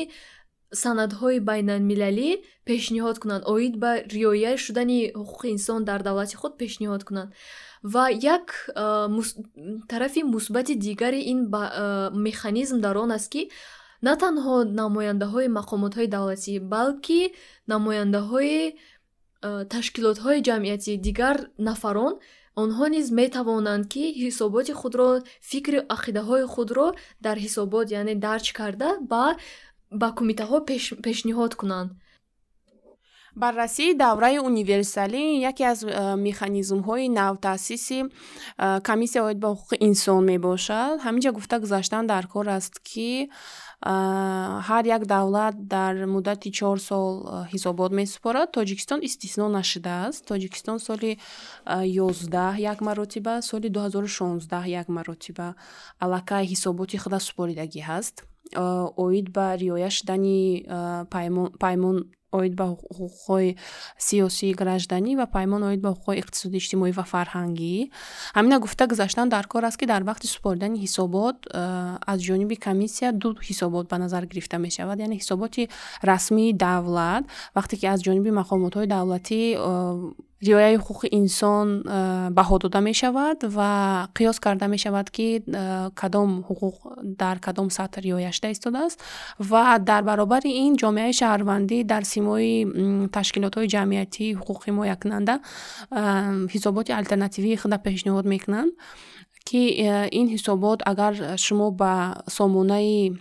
санадҳои 0.82 1.38
байналмилалӣ 1.48 2.30
пешниҳод 2.68 3.16
кунанд 3.22 3.44
оид 3.54 3.74
ба 3.82 3.90
риоя 4.14 4.52
шудани 4.64 4.98
ҳуқуқи 5.20 5.48
инсон 5.56 5.80
дар 5.90 6.00
давлати 6.08 6.36
худ 6.40 6.52
пешниҳод 6.62 7.02
кунанд 7.08 7.30
ва 7.82 8.10
як 8.10 8.70
тарафи 9.88 10.24
мусбати 10.24 10.74
дигари 10.74 11.20
ин 11.32 11.40
механизм 12.12 12.80
дар 12.80 12.96
он 12.98 13.12
аст 13.12 13.30
ки 13.32 13.50
на 14.02 14.16
танҳо 14.22 14.56
намояндаҳои 14.80 15.48
мақомотҳои 15.58 16.08
давлатӣ 16.14 16.54
балки 16.74 17.22
намояндаҳои 17.72 18.60
ташкилотҳои 19.74 20.44
ҷамъиятӣ 20.48 20.92
дигар 21.06 21.36
нафарон 21.68 22.14
онҳо 22.62 22.86
низ 22.94 23.06
метавонанд 23.20 23.84
ки 23.92 24.04
ҳисоботи 24.22 24.72
худро 24.80 25.08
фикри 25.50 25.78
ақидаҳои 25.96 26.44
худро 26.54 26.86
дар 27.24 27.36
ҳисобот 27.44 27.86
яъне 27.98 28.14
дарҷ 28.26 28.46
карда 28.58 28.88
ба 29.10 29.24
ба 30.00 30.08
кумитаҳо 30.18 30.58
пешниҳод 31.06 31.52
кунанд 31.60 31.90
баррасии 33.38 33.94
давраи 33.94 34.38
универсалӣ 34.50 35.22
яке 35.50 35.64
аз 35.72 35.80
э, 35.84 36.16
механизмҳои 36.28 37.08
навтаъсиси 37.20 38.00
э, 38.04 38.80
комиссия 38.88 39.22
оид 39.26 39.38
ба 39.44 39.48
ҳуқуқи 39.54 39.76
инсон 39.88 40.20
мебошад. 40.32 41.00
Ҳамин 41.06 41.20
ҷа 41.24 41.30
гуфта 41.36 41.56
гузаштан 41.64 42.04
дар 42.12 42.24
кор 42.32 42.46
аст 42.58 42.74
ки 42.88 43.10
э, 43.24 43.28
ҳар 44.68 44.84
як 44.96 45.02
давлат 45.14 45.54
дар 45.74 45.94
муддати 46.14 46.50
чор 46.58 46.78
сол 46.88 47.08
ҳисобот 47.52 47.90
месупорад. 48.00 48.48
Тоҷикистон 48.58 49.00
истисно 49.08 49.44
нашудааст 49.58 50.20
тоҷикистон 50.30 50.78
соли 50.86 51.12
ёздаҳ 52.06 52.54
як 52.72 52.78
маротиба 52.88 53.34
соли 53.50 53.68
дуҳазору 53.74 54.08
шонздаҳ 54.18 54.64
як 54.80 54.86
маротиба 54.96 55.48
аллакай 56.04 56.44
ҳисоботи 56.52 56.96
худа 57.02 57.18
супоридагӣ 57.26 57.82
ҳаст. 57.90 58.16
Оид 59.04 59.26
ба 59.36 59.46
риоя 59.62 59.90
шудани 59.96 60.38
паймон 61.62 61.96
оид 62.32 62.54
ба 62.60 62.66
ҳуқуқҳои 62.72 63.56
сиёсии 64.06 64.52
гражданӣ 64.60 65.16
ва 65.20 65.26
паймон 65.26 65.62
оид 65.68 65.80
ба 65.80 65.90
ҳуқуқҳои 65.94 66.20
иқтисодӣ 66.22 66.56
иҷтимоӣ 66.60 66.92
ва 66.98 67.04
фарҳангӣ. 67.12 67.76
Ҳамина 68.36 68.56
гуфта 68.64 68.84
гузаштан 68.92 69.28
дар 69.28 69.46
кор 69.52 69.64
аст 69.68 69.78
ки 69.80 69.86
дар 69.92 70.02
вақти 70.10 70.26
супоридани 70.34 70.78
ҳисобот 70.84 71.36
аз 72.12 72.18
ҷониби 72.28 72.56
комиссия 72.56 73.12
ду 73.12 73.28
ҳисобот 73.48 73.84
ба 73.92 73.96
назар 73.98 74.22
гирифта 74.30 74.58
мешавад. 74.58 74.96
Яъне 75.00 75.16
ҳисоботи 75.22 75.62
расмии 76.02 76.52
давлат 76.52 77.24
вақте 77.56 77.74
ки 77.80 77.86
аз 77.86 78.00
ҷониби 78.06 78.30
мақомотҳои 78.40 78.86
давлатӣ 78.86 79.40
риояи 80.46 80.76
ҳуқуқи 80.76 81.08
инсон 81.20 81.82
э, 81.82 82.30
баҳо 82.30 82.56
дода 82.62 82.80
мешавад 82.80 83.38
ва 83.56 83.70
қиёс 84.16 84.38
карда 84.44 84.66
мешавад 84.74 85.10
ки 85.10 85.42
э, 85.42 85.90
кадом 86.00 86.30
ҳуқуқ 86.48 86.74
дар 87.22 87.36
кадом 87.46 87.68
сатҳ 87.70 88.00
риоя 88.06 88.30
шуда 88.32 88.48
истодааст. 88.54 88.98
Ва 89.38 89.78
дар 89.78 90.02
баробари 90.10 90.50
ин 90.64 90.72
ҷомеаи 90.82 91.12
шаҳрвандӣ 91.20 91.78
дар 91.92 92.02
симои 92.12 92.52
ташкилотҳои 93.16 93.68
ҷамъиятӣ 93.74 94.24
ҳуқуқи 94.38 94.64
ҳимоякунанда 94.70 95.34
э, 95.40 96.02
ҳисоботи 96.54 96.92
алтернативии 97.00 97.56
худа 97.62 97.78
пешниҳод 97.86 98.26
мекунанд 98.34 98.70
ки 99.48 99.62
ин 100.20 100.26
ҳисобот 100.34 100.78
агар 100.92 101.12
шумо 101.44 101.66
ба 101.80 101.92
сомонаи 102.36 103.18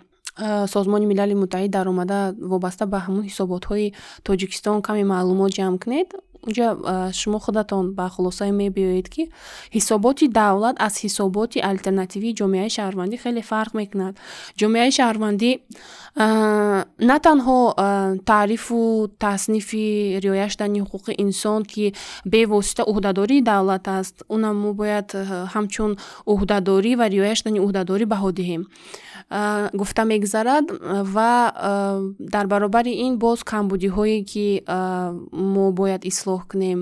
созмони 0.74 1.06
милали 1.06 1.34
муттаҳид 1.34 1.72
даромада 1.72 2.36
вобаста 2.52 2.86
ба 2.86 3.00
ҳамун 3.06 3.24
ҳисоботҳои 3.30 3.94
тоҷикистон 4.28 4.78
каме 4.88 5.04
маълумот 5.14 5.52
ҷамъ 5.58 5.78
кунед 5.84 6.08
унҷа 6.46 6.68
шумо 7.20 7.40
худатон 7.46 7.86
ба 7.98 8.06
хулосае 8.16 8.52
мебиёед 8.62 9.08
ки 9.14 9.24
ҳисоботи 9.76 10.26
давлат 10.40 10.76
аз 10.88 10.94
ҳисоботи 11.04 11.58
алтернативии 11.72 12.38
ҷомеаи 12.40 12.70
шаҳрвандӣ 12.78 13.18
хеле 13.24 13.42
фарқ 13.52 13.72
мекунад. 13.80 14.14
Ҷомеаи 14.60 14.92
шаҳрвандӣ 14.98 15.52
на 17.10 17.18
танҳо 17.26 17.60
таърифу 18.32 19.08
таснифи 19.20 19.86
риоя 20.24 20.48
шудани 20.50 20.80
ҳуқуқи 20.82 21.14
инсон 21.26 21.62
ки 21.72 21.86
бевосита 22.34 22.84
ӯҳдадории 22.92 23.42
давлат 23.52 23.86
аст 24.00 24.16
унам 24.36 24.56
мо 24.64 24.72
бояд 24.80 25.10
ҳамчун 25.54 25.92
ӯҳдадорӣ 26.34 26.92
ва 27.00 27.06
риоя 27.16 27.36
шудани 27.40 27.60
ӯҳдадорӣ 27.66 28.06
баҳо 28.14 28.30
диҳем 28.40 28.64
гуфта 29.30 30.06
мегузарад 30.06 30.72
ва 31.14 31.52
дар 32.20 32.48
баробари 32.48 32.94
ин 33.06 33.18
боз 33.18 33.44
камбудиҳое 33.44 34.24
ки 34.24 34.64
мо 35.32 35.72
бояд 35.72 36.06
ислоҳ 36.06 36.48
кунем 36.48 36.80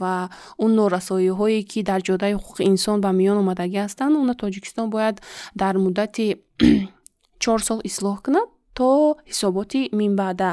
ва 0.00 0.28
он 0.58 0.74
норасоиҳое 0.76 1.62
ки 1.70 1.82
дар 1.82 2.00
ҷодаи 2.00 2.34
ҳуқуқи 2.36 2.62
инсон 2.72 3.00
ба 3.00 3.10
миён 3.12 3.38
омадагӣ 3.42 3.78
ҳастанд 3.86 4.16
уна 4.16 4.34
тоҷикистон 4.34 4.90
бояд 4.90 5.16
дар 5.56 5.74
муддати 5.84 6.26
чор 7.42 7.60
сол 7.68 7.80
ислоҳ 7.90 8.16
кунад 8.24 8.48
то 8.74 9.16
ҳисоботи 9.30 9.80
минбаъда. 9.92 10.50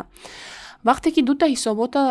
Вақте 0.88 1.12
ки 1.15 1.22
дута 1.27 1.46
ҳисобота 1.55 2.01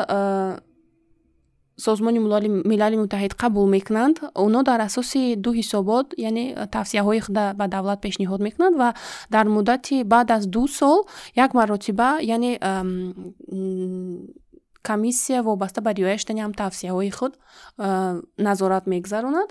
созмони 1.79 2.19
милали 2.19 2.97
муттаҳид 2.97 3.33
қабул 3.43 3.67
мекунанд. 3.77 4.17
Онҳо 4.35 4.63
дар 4.63 4.81
асоси 4.81 5.37
ду 5.37 5.51
ҳисобот 5.53 6.07
яъне 6.29 6.45
тавсияҳои 6.77 7.21
худа 7.21 7.55
ба 7.55 7.69
давлат 7.69 8.01
пешниҳод 8.01 8.41
мекунанд 8.41 8.77
ва 8.77 8.95
дар 9.31 9.47
муддати 9.47 10.05
баъд 10.05 10.31
аз 10.31 10.45
ду 10.55 10.69
сол 10.69 10.99
як 11.45 11.55
маротиба 11.55 12.19
яъне 12.23 12.53
комиссия 14.83 15.43
вобаста 15.43 15.81
ба 15.81 15.91
риоя 15.95 16.19
шудани 16.19 16.41
ҳам 16.45 16.53
тавсияҳои 16.63 17.11
худ 17.11 17.33
назорат 18.39 18.85
мегузаронад 18.87 19.49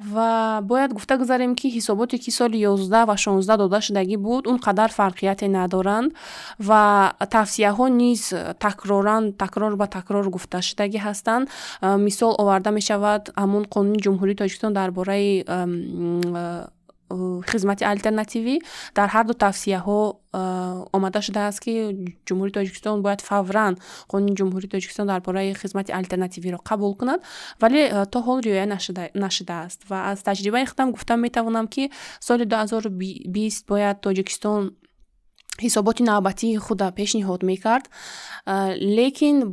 ва 0.00 0.60
бояд 0.62 0.92
гуфта 0.92 1.16
гузарем 1.18 1.54
ки 1.54 1.68
ҳисоботе 1.68 2.16
ки 2.18 2.30
соли 2.30 2.56
ёздаҳ 2.56 3.04
ва 3.06 3.16
шонздаҳ 3.16 3.56
дода 3.58 3.80
шудагӣ 3.80 4.16
буд 4.16 4.46
он 4.48 4.58
қадар 4.66 4.90
фарқияте 4.98 5.46
надоранд 5.48 6.12
ва 6.58 7.12
тавсияҳо 7.34 7.86
низ 7.88 8.32
такроран 8.58 9.32
такрор 9.32 9.76
ба 9.76 9.86
такрор 9.86 10.26
гуфта 10.30 10.62
шудагӣ 10.62 10.98
ҳастанд. 11.06 11.48
Мисол 12.06 12.32
оварда 12.42 12.70
мешавад 12.70 13.22
ҳамун 13.36 13.64
қонуни 13.74 14.00
ҷумҳурии 14.04 14.40
тоҷикистон 14.40 14.72
дар 14.72 14.90
бораи 14.90 15.44
хизмати 17.50 17.84
алтернативӣ 17.84 18.56
дар 18.94 19.08
ҳарду 19.14 19.34
тавсияҳо 19.44 20.00
омада 20.96 21.20
шудааст 21.26 21.58
ки 21.64 21.72
ҷумҳурии 22.26 22.56
тоҷикистон 22.58 23.02
бояд 23.02 23.20
фавран 23.28 23.74
қонуни 24.12 24.34
ҷумҳурии 24.38 24.72
тоҷикистон 24.74 25.06
дар 25.12 25.20
бораи 25.26 25.54
хизмати 25.62 25.90
алтернативиро 25.92 26.58
қабул 26.70 26.92
кунад. 27.00 27.20
Вале 27.62 27.80
то 28.12 28.18
ҳол 28.26 28.38
риоя 28.46 28.66
нашудааст 29.26 29.80
ва 29.90 29.98
аз 30.10 30.18
таҷрибаи 30.28 30.66
худам 30.70 30.88
гуфта 30.94 31.16
метавонам 31.16 31.66
ки 31.74 31.90
соли 32.20 32.44
2020 32.44 33.66
бояд 33.68 33.96
тоҷикистон 34.06 34.62
ҳисоботи 35.58 36.02
навбатии 36.02 36.56
худа 36.56 36.92
пешниҳод 36.92 37.42
мекард. 37.42 37.90
Лекин 38.98 39.52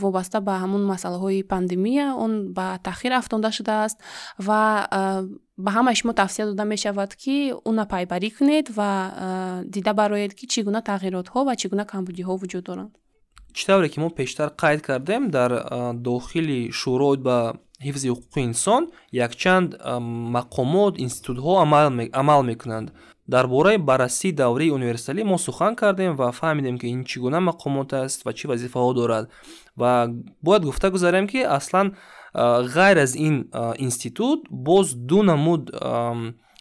вобаста 0.00 0.40
ба 0.40 0.54
ҳамун 0.62 0.82
масъалаҳои 0.92 1.42
пандемия 1.42 2.14
он 2.14 2.52
ба 2.52 2.78
таъхир 2.82 3.12
афтонда 3.12 3.50
шудааст 3.52 3.98
ва 4.38 4.88
ба 5.64 5.70
ҳамаи 5.76 5.94
шумо 5.94 6.12
тавсия 6.12 6.46
дода 6.46 6.64
мешавад 6.64 7.14
ки 7.14 7.54
уна 7.64 7.84
пайбарӣ 7.86 8.30
кунед 8.38 8.66
ва 8.78 8.90
дида 9.64 9.92
бароед 9.94 10.34
ки 10.34 10.46
чӣ 10.52 10.60
гуна 10.66 10.80
тағйиротҳо 10.90 11.40
ва 11.46 11.54
чӣ 11.60 11.66
гуна 11.68 11.84
камбудиҳо 11.92 12.32
вуҷуд 12.40 12.64
доранд. 12.68 12.92
Чӣ 13.56 13.66
тавре 13.66 13.88
ки 13.88 14.00
мо 14.00 14.10
пештар 14.10 14.48
қайд 14.62 14.80
кардем 14.88 15.30
дар 15.30 15.50
дохили 16.08 16.60
шӯро 16.80 17.10
ба 17.28 17.38
ҳифзи 17.86 18.08
ҳуқуқи 18.12 18.40
инсон 18.50 18.82
якчанд 19.12 19.70
мақомот 20.36 20.94
институтҳо 21.04 21.52
амал 22.20 22.42
мекунанд 22.50 22.88
дар 23.26 23.46
бораи 23.48 23.76
баррасии 23.76 24.32
даврии 24.32 24.70
универсалӣ 24.70 25.24
мо 25.24 25.38
сухан 25.38 25.74
кардем 25.76 26.16
ва 26.16 26.32
фаҳмидем 26.32 26.78
ки 26.78 26.86
ин 26.86 27.04
чӣ 27.04 27.20
гуна 27.20 27.38
мақомот 27.50 27.92
аст 27.92 28.24
ва 28.26 28.32
чӣ 28.32 28.44
вазифаҳо 28.48 28.94
дорад. 28.94 29.24
Ва 29.76 30.08
бояд 30.42 30.62
гуфта 30.64 30.90
гузарем 30.90 31.26
ки 31.26 31.40
аслан 31.58 31.96
ғайр 32.34 32.96
аз 33.04 33.14
ин 33.14 33.50
институт 33.78 34.40
боз 34.50 34.94
ду 34.94 35.22
намуд 35.22 35.70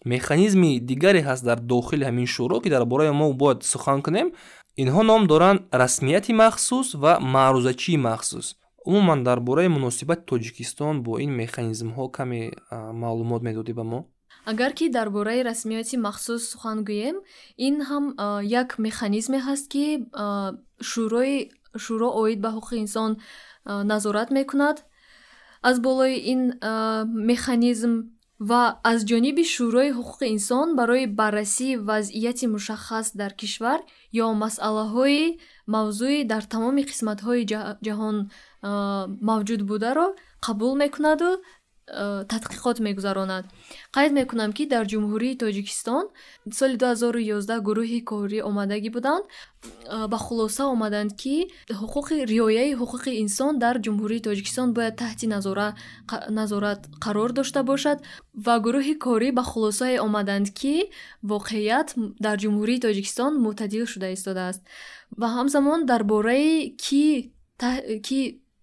механизми 0.05 0.79
дигаре 0.79 1.22
ҳаст 1.22 1.43
дар 1.43 1.60
дохили 1.60 2.03
ҳамин 2.05 2.27
шӯро 2.36 2.62
ки 2.63 2.69
дар 2.69 2.86
бораи 2.86 3.12
мо 3.12 3.34
бояд 3.34 3.63
сухан 3.63 4.01
кунем. 4.01 4.31
Инҳо 4.77 5.01
ном 5.03 5.27
доранд 5.27 5.60
расмияти 5.72 6.34
махсус 6.34 6.88
ва 6.95 7.19
маърузачии 7.19 7.98
махсус 7.98 8.55
умуман 8.86 9.24
дар 9.24 9.39
бораи 9.39 9.67
муносибати 9.67 10.25
тоҷикистон 10.25 11.03
бо 11.03 11.19
ин 11.19 11.31
механизмҳо 11.41 12.05
каме 12.17 12.51
маълумот 13.01 13.41
медодӣ 13.48 13.74
ба 13.74 13.84
мо 13.84 14.00
агар 14.52 14.72
ки 14.78 14.86
дар 14.90 15.10
бораи 15.10 15.42
расмиёти 15.50 15.96
махсус 16.08 16.42
сухан 16.52 16.80
гӯем 16.90 17.18
ин 17.68 17.75
ҳам 17.90 18.06
як 18.62 18.70
механизме 18.86 19.40
ҳаст 19.48 19.66
ки 19.74 19.86
шӯрои 20.90 21.36
шӯро 21.84 22.10
оид 22.22 22.40
ба 22.46 22.50
ҳуқуқи 22.56 22.78
инсон 22.86 23.12
назорат 23.92 24.30
мекунад. 24.38 24.78
Аз 25.70 25.80
болои 25.86 26.16
ин 26.34 26.42
механизм 27.32 27.94
ва 28.50 28.62
аз 28.92 29.00
ҷониби 29.10 29.44
шӯрои 29.56 29.96
ҳуқуқи 29.98 30.25
инсон 30.36 30.68
барои 30.80 31.06
баррасии 31.20 31.78
вазъияти 31.90 32.46
мушаххас 32.56 33.08
дар 33.20 33.32
кишвар 33.42 33.80
ё 34.24 34.28
масъалаҳои 34.44 35.24
мавзӯи 35.75 36.20
дар 36.32 36.44
тамоми 36.54 36.84
қисматҳои 36.92 37.48
ҷаҳон 37.86 38.18
мавҷуд 39.30 39.62
бударо 39.70 40.08
қабул 40.46 40.74
мекунаду 40.84 41.30
тадқиқот 41.88 42.80
мегузаронад. 42.80 43.46
Қайд 43.94 44.12
мекунам 44.12 44.51
ки 44.58 44.65
дар 44.65 44.86
ҷумҳурии 44.86 45.38
тоҷикистон 45.38 46.06
соли 46.51 46.77
2011 46.77 47.62
гурӯҳи 47.68 48.00
корӣ 48.10 48.39
омадагӣ 48.50 48.89
буданд. 48.89 49.24
Э, 49.86 50.08
ба 50.08 50.18
хулоса 50.18 50.63
омаданд 50.65 51.12
ки 51.22 51.36
ҳуқуқи 51.82 52.25
риояи 52.32 52.74
ҳуқуқи 52.82 53.12
инсон 53.24 53.60
дар 53.63 53.75
ҷумҳурии 53.86 54.25
тоҷикистон 54.27 54.74
бояд 54.74 54.96
таҳти 55.04 55.25
назорат 56.39 56.82
қарор 57.06 57.30
дошта 57.39 57.62
бошад 57.72 57.98
ва 58.46 58.56
гурӯҳи 58.65 58.96
корӣ 59.06 59.30
ба 59.38 59.44
хулосае 59.51 59.98
омаданд 60.08 60.48
ки 60.60 60.75
воқеият 61.32 61.88
дар 62.25 62.38
ҷумҳурии 62.44 62.84
тоҷикистон 62.86 63.32
мӯътадил 63.44 63.86
шуда 63.94 64.10
истодааст. 64.18 64.62
Ва 65.20 65.27
ҳамзамон 65.38 65.80
дар 65.92 66.01
бораи 66.04 66.75
ки 66.86 67.04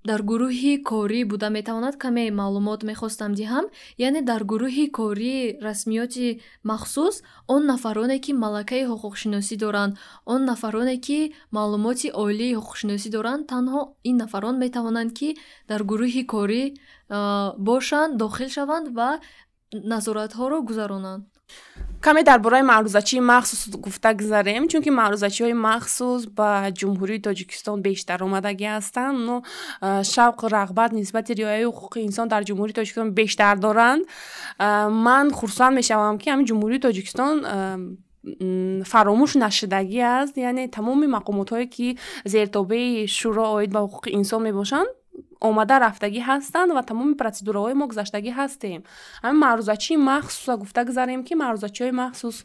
дар 0.08 0.20
гурӯҳи 0.30 0.72
корӣ 0.90 1.20
буда 1.30 1.48
метавонад 1.56 1.94
каме 2.02 2.24
маълумот 2.40 2.80
мехостам 2.90 3.32
диҳам. 3.40 3.64
Яъне 4.06 4.20
дар 4.30 4.42
гурӯҳи 4.50 4.86
кории 4.98 5.42
расмиёти 5.66 6.28
махсус 6.70 7.14
он 7.54 7.62
нафароне 7.72 8.18
ки 8.24 8.32
малакаи 8.44 8.84
ҳуқуқшиносӣ 8.90 9.54
доранд. 9.64 9.92
Он 10.32 10.40
нафароне 10.50 10.96
ки 11.06 11.18
маълумоти 11.56 12.08
олии 12.24 12.56
ҳуқуқшиносӣ 12.58 13.08
доранд. 13.16 13.42
Танҳо 13.52 13.80
ин 14.08 14.16
нафарон 14.22 14.56
метавонанд 14.64 15.10
ки 15.18 15.28
дар 15.70 15.80
гурӯҳи 15.90 16.22
корӣ 16.32 16.62
бошанд 17.68 18.12
дохил 18.22 18.48
шаванд 18.56 18.86
ва 18.98 19.10
назоратҳоро 19.92 20.58
гузаронанд 20.68 21.22
каме 22.02 22.22
дар 22.22 22.38
бораи 22.40 22.62
маърузачии 22.62 23.20
махсус 23.20 23.68
гуфта 23.84 24.14
гузарем 24.14 24.68
чунки 24.68 24.90
маърузачиҳои 24.90 25.54
махсус 25.68 26.26
ба 26.38 26.50
ҷумҳурии 26.78 27.24
тоҷикистон 27.28 27.78
бештар 27.86 28.18
омадагӣ 28.26 28.66
ҳастанд 28.76 29.16
но 29.28 29.36
шавқу 30.12 30.44
рағбат 30.56 30.90
нисбати 30.98 31.32
риояи 31.40 31.64
ҳуқуқи 31.70 31.98
инсон 32.08 32.26
дар 32.32 32.42
ҷумҳурии 32.48 32.78
тоҷикистон 32.78 33.10
бештар 33.20 33.54
доранд. 33.66 34.02
Ман 35.06 35.26
хурсанд 35.38 35.74
мешавам 35.80 36.18
ки 36.18 36.26
ҳамин 36.32 36.46
ҷумҳурии 36.50 36.84
тоҷикистон 36.86 37.34
фаромӯш 38.92 39.32
нашудагӣ 39.44 40.00
аст 40.20 40.34
яъне 40.48 40.64
тамоми 40.76 41.06
мақомотҳое 41.16 41.66
ки 41.74 41.86
зертобаи 42.34 43.06
шӯро 43.18 43.44
оид 43.56 43.70
ба 43.74 43.80
ҳуқуқи 43.86 44.10
инсон 44.20 44.40
мебошанд 44.48 44.88
омада 45.48 45.76
рафтагӣ 45.84 46.20
ҳастанд 46.30 46.70
ва 46.76 46.82
тамоми 46.88 47.14
протсидураҳои 47.22 47.74
мо 47.80 47.84
гузаштагӣ 47.90 48.30
ҳастем. 48.40 48.80
Ҳамин 49.24 49.38
маърузачии 49.44 49.96
махсуса 50.10 50.52
гуфта 50.62 50.80
гузарем 50.88 51.20
ки 51.26 51.34
маърузачиҳои 51.42 51.98
махсус 52.02 52.36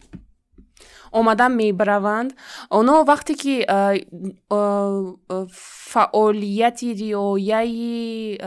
омада 1.19 1.47
мебараванд. 1.59 2.29
Онҳо 2.79 2.97
вақте 3.11 3.33
ки 3.41 3.55
фаъолияти 5.91 6.89
риояи 7.01 8.37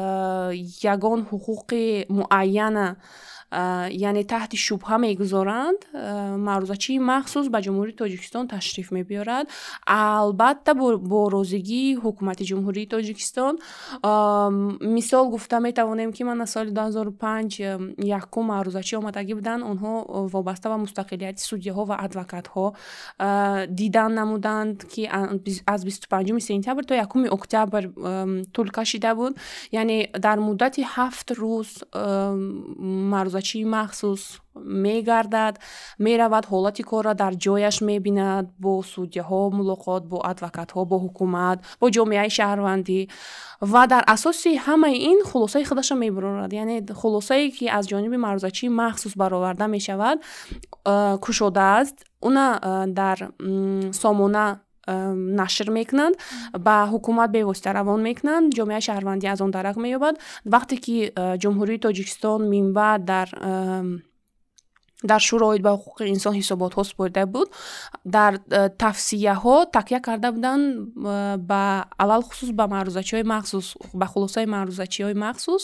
ягон 0.95 1.21
ҳуқуқи 1.31 1.85
муайяна 2.19 2.87
яъне 4.09 4.23
таҳти 4.25 4.57
шубҳа 4.67 4.97
мегузоранд 5.07 5.81
маърузачии 6.49 6.99
махсус 6.99 7.47
ба 7.55 7.59
ҷумҳурии 7.67 7.99
тоҷикистон 8.03 8.45
ташриф 8.55 8.89
мебиёрад 8.99 9.47
албатта 9.87 10.75
бо 11.11 11.21
розигии 11.37 11.97
ҳукумати 12.05 12.45
ҷумҳурии 12.51 12.87
тоҷикистон 12.95 13.55
мисол 14.97 15.25
гуфта 15.35 15.61
метавонем 15.61 16.11
ки 16.13 16.23
ман 16.25 16.41
аз 16.41 16.51
соли 16.55 16.71
2005 16.71 17.59
якум 18.21 18.45
маърузачӣ 18.53 18.95
омадагӣ 19.03 19.35
буданд 19.41 19.63
онҳо 19.71 19.93
вобаста 20.35 20.67
ба 20.73 20.77
мустақилияти 20.85 21.43
судяҳо 21.51 21.83
ва 21.91 21.97
адвокатҳо 22.07 22.67
дидан 23.81 24.11
намуданд 24.21 24.77
ки 24.93 25.03
аз 25.67 25.81
25 25.85 26.39
сентябр 26.41 26.83
то 26.85 26.95
1 26.95 27.29
октябр 27.31 27.83
тӯл 28.55 28.69
кашида 28.79 29.15
буд 29.15 29.33
яъне 29.73 29.99
дар 30.27 30.39
муддати 30.39 30.83
ҳафт 30.95 31.29
рӯз 31.41 31.71
маъруза 33.13 33.40
чии 33.49 33.65
махсус 33.65 34.23
мегардад 34.85 35.55
меравад 35.99 36.45
ҳолати 36.53 36.83
корро 36.91 37.15
дар 37.23 37.33
ҷояш 37.45 37.77
мебинад 37.89 38.47
бо 38.65 38.73
судяҳо 38.93 39.43
мулоқот 39.59 40.03
бо 40.13 40.19
адвокатҳо 40.31 40.83
бо 40.91 40.97
ҳукумат 41.05 41.59
бо 41.81 41.87
ҷомеаи 41.97 42.31
шаҳрвандӣ. 42.37 43.01
Ва 43.73 43.83
дар 43.93 44.03
асоси 44.15 44.53
ҳамаи 44.67 44.97
ин 45.11 45.19
хулосаи 45.31 45.65
худашро 45.69 45.97
мебарорад 46.05 46.53
яъне 46.63 46.77
хулосае 47.01 47.51
ки 47.57 47.67
аз 47.79 47.85
ҷониби 47.91 48.19
маърузачии 48.25 48.69
махсус 48.69 49.13
бароварда 49.21 49.67
мешавад 49.77 50.19
кушодааст. 51.25 51.97
Уна 52.29 52.47
дар 53.01 53.19
сомона 54.03 54.47
нашр 55.41 55.71
мекунанд 55.71 56.15
ба 56.67 56.77
ҳукумат 56.93 57.31
бевосита 57.31 57.73
равон 57.73 58.01
мекунанд. 58.03 58.53
Ҷомеаи 58.59 58.83
шаҳрвандӣ 58.89 59.27
аз 59.27 59.41
он 59.41 59.51
дарак 59.51 59.77
меёбад. 59.77 60.15
Вақте 60.55 60.77
ки 60.85 60.97
ҷумҳурии 61.43 61.83
тоҷикистон 61.87 62.41
минбаъд 62.55 63.01
дар 63.05 63.29
дар 65.03 65.21
шӯро 65.21 65.47
оид 65.53 65.63
ба 65.63 65.73
ҳуқуқи 65.77 66.05
инсон 66.15 66.35
ҳисоботҳо 66.41 66.83
супорида 66.91 67.27
буд. 67.27 67.49
Дар 68.05 68.33
э, 68.35 68.69
тавсияҳо 68.83 69.57
такя 69.77 70.01
карда 70.07 70.29
буданд 70.33 70.65
э, 70.67 71.37
ба 71.51 71.87
алалхусус 72.03 72.51
ба 72.59 72.65
маърузачиҳои 72.75 73.25
махсус 73.35 73.67
ба 74.01 74.07
хулосаи 74.13 74.47
маърузачиҳои 74.55 75.15
махсус. 75.25 75.63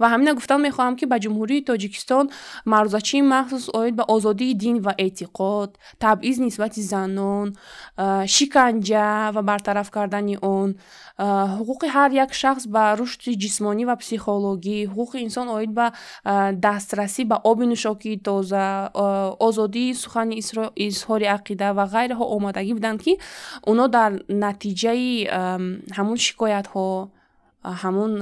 Ва 0.00 0.06
ҳамина 0.12 0.32
гуфтан 0.38 0.60
мехоҳам 0.68 0.94
ки 0.98 1.04
ба 1.12 1.16
ҷумҳурии 1.24 1.64
тоҷикистон 1.70 2.24
маърузачии 2.72 3.22
махсус 3.34 3.64
оид 3.80 3.94
ба 4.00 4.04
озодии 4.14 4.54
дин 4.54 4.76
ва 4.86 4.92
эътиқод 5.04 5.70
табъиз 6.04 6.36
нисбати 6.46 6.82
занон 6.92 7.46
э, 7.96 8.26
шиканҷа 8.34 9.32
ва 9.34 9.42
бартараф 9.50 9.88
кардани 9.96 10.36
он 10.42 10.68
ҳуқуқи 11.18 11.86
ҳар 11.94 12.10
як 12.10 12.34
шахс 12.34 12.66
ба 12.66 12.96
рушди 12.98 13.32
ҷисмонӣ 13.42 13.84
ва 13.86 13.96
психологӣ. 14.02 14.78
Ҳуқуқи 14.94 15.18
инсон 15.26 15.46
оид 15.48 15.70
ба 15.78 15.86
дастрасӣ 16.66 17.22
ба 17.30 17.36
оби 17.50 17.64
нӯшокии 17.72 18.20
тоза 18.26 18.90
озодии 19.46 19.94
сухани 19.94 20.34
изҳори 20.88 21.26
ақида 21.38 21.68
ва 21.78 21.84
ғайраҳо 21.94 22.24
омадагӣ 22.36 22.72
буданд 22.78 23.00
ки 23.06 23.12
оно 23.70 23.84
дар 23.96 24.10
натиҷаи 24.44 25.10
ҳамун 25.96 26.18
шикоятҳо 26.26 26.88
ҳамун 27.82 28.12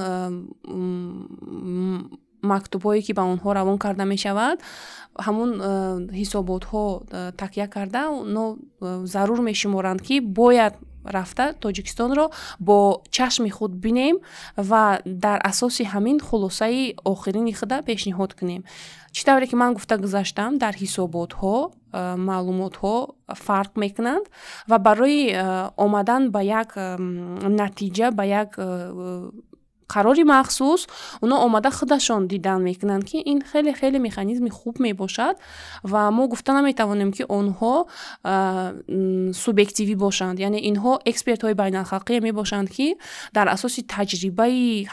мактубҳое 2.52 3.00
ки 3.06 3.12
ба 3.18 3.22
онҳо 3.32 3.48
равон 3.58 3.78
карда 3.84 4.04
мешавад 4.04 4.56
ҳамун 5.26 5.50
ҳисоботҳо 6.20 6.84
такя 7.42 7.66
карда 7.74 8.02
оно 8.24 8.44
зарур 9.14 9.40
мешуморанд 9.50 10.00
ки 10.06 10.20
бояд 10.20 10.74
рафта 11.04 11.54
тоҷикистонро 11.60 12.30
бо 12.58 13.02
чашми 13.10 13.50
худ 13.50 13.72
бинем 13.72 14.16
ва 14.56 15.00
дар 15.04 15.38
асоси 15.44 15.84
ҳамин 15.84 16.18
хулосаи 16.20 16.94
охирини 17.04 17.52
худа 17.52 17.82
пешниҳод 17.82 18.34
кунем. 18.38 18.62
Чӣ 19.12 19.24
тавре 19.24 19.46
ки 19.46 19.56
ман 19.56 19.74
гуфта 19.74 19.96
гузаштам 19.98 20.58
дар 20.58 20.74
ҳисоботҳо 20.82 21.56
маълумотҳо 22.28 22.96
фарқ 23.46 23.72
мекунанд 23.76 24.24
ва 24.70 24.78
барои 24.78 25.22
омадан 25.76 26.30
ба 26.34 26.40
як 26.42 26.70
натиҷа 27.60 28.10
ба 28.18 28.24
як 28.24 28.50
қарори 29.92 30.24
махсус 30.24 30.80
оно 31.20 31.36
омада 31.46 31.70
худашон 31.70 32.28
дидан 32.28 32.62
мекунанд 32.62 33.04
ки 33.04 33.18
ин 33.32 33.42
хеле 33.50 33.72
хеле 33.80 33.98
механизми 33.98 34.50
хуб 34.50 34.78
мебошад 34.78 35.36
ва 35.82 36.10
мо 36.10 36.28
гуфта 36.28 36.52
наметавонем 36.52 37.10
ки 37.12 37.22
онҳо 37.38 37.74
субъективӣ 39.44 39.94
бошанд. 40.04 40.36
Яъне 40.38 40.60
инҳо 40.70 40.92
экспертҳои 41.10 41.54
байналхалқие 41.62 42.20
мебошанд 42.28 42.68
ки 42.74 42.96
дар 43.36 43.46
асоси 43.56 43.80
таҷрибаи 43.94 44.86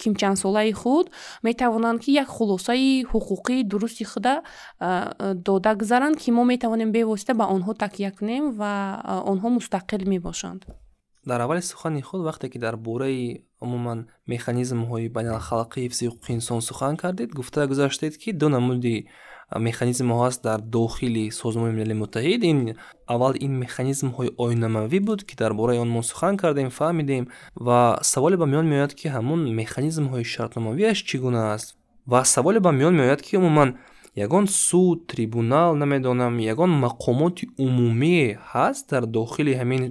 кимчандсолаи 0.00 0.72
худ 0.72 1.06
метавонанд 1.42 1.98
ки 2.02 2.10
як 2.22 2.28
хулосаи 2.36 3.04
ҳуқуқии 3.12 3.64
дурусти 3.70 4.04
худа 4.04 4.34
дода 5.46 5.72
гузаранд 5.80 6.16
ки 6.22 6.30
мо 6.36 6.42
метавонем 6.44 6.90
бевосита 6.92 7.32
ба 7.34 7.44
онҳо 7.54 7.72
такя 7.74 8.10
кунем 8.18 8.44
ва 8.60 8.72
онҳо 9.32 9.48
мустақил 9.58 10.02
мебошанд 10.14 10.60
дар 11.28 11.40
аввали 11.40 11.62
сухани 11.70 12.00
худ 12.08 12.20
вақте 12.28 12.46
ки 12.52 12.58
дар 12.64 12.76
бораи 12.76 13.44
умуман 13.64 13.98
механизмҳои 14.32 15.12
байналхалқии 15.16 15.84
ҳифзи 15.86 16.04
ҳуқуқи 16.08 16.30
инсон 16.38 16.60
сухан 16.68 16.94
кардед 17.02 17.30
гуфта 17.38 17.60
гузаштед 17.70 18.14
ки 18.22 18.30
ду 18.40 18.46
намуди 18.56 18.96
механизмҳо 19.56 20.16
ҳаст 20.24 20.40
дар 20.48 20.60
дохили 20.60 21.30
созмони 21.30 21.72
милали 21.72 21.94
муттаҳид. 22.02 22.40
Ин 22.52 22.58
аввал 23.12 23.34
ин 23.46 23.52
механизмҳои 23.64 24.34
оинамавӣ 24.44 25.00
буд 25.08 25.20
ки 25.28 25.34
дар 25.36 25.52
бораи 25.54 25.78
он 25.84 25.88
мо 25.96 26.02
сухан 26.02 26.36
кардем 26.36 26.70
фаҳмидем 26.78 27.24
ва 27.66 27.80
саволе 28.02 28.36
ба 28.36 28.46
миён 28.52 28.66
меояд 28.72 28.92
ки 28.98 29.06
ҳамун 29.14 29.40
механизмҳои 29.60 30.24
шартномавиаш 30.34 30.98
чӣ 31.08 31.16
гуна 31.24 31.42
аст 31.54 31.68
ва 32.12 32.20
саволе 32.24 32.60
ба 32.66 32.70
миён 32.78 32.94
меояд 33.00 33.20
ки 33.26 33.36
умуман 33.40 33.70
ягон 34.16 34.46
суд 34.46 35.06
трибунал 35.06 35.74
намедонам 35.74 36.38
ягон 36.38 36.70
мақомоти 36.70 37.48
умумие 37.58 38.38
ҳаст 38.52 38.90
дар 38.90 39.06
дохили 39.06 39.52
ҳамин 39.60 39.82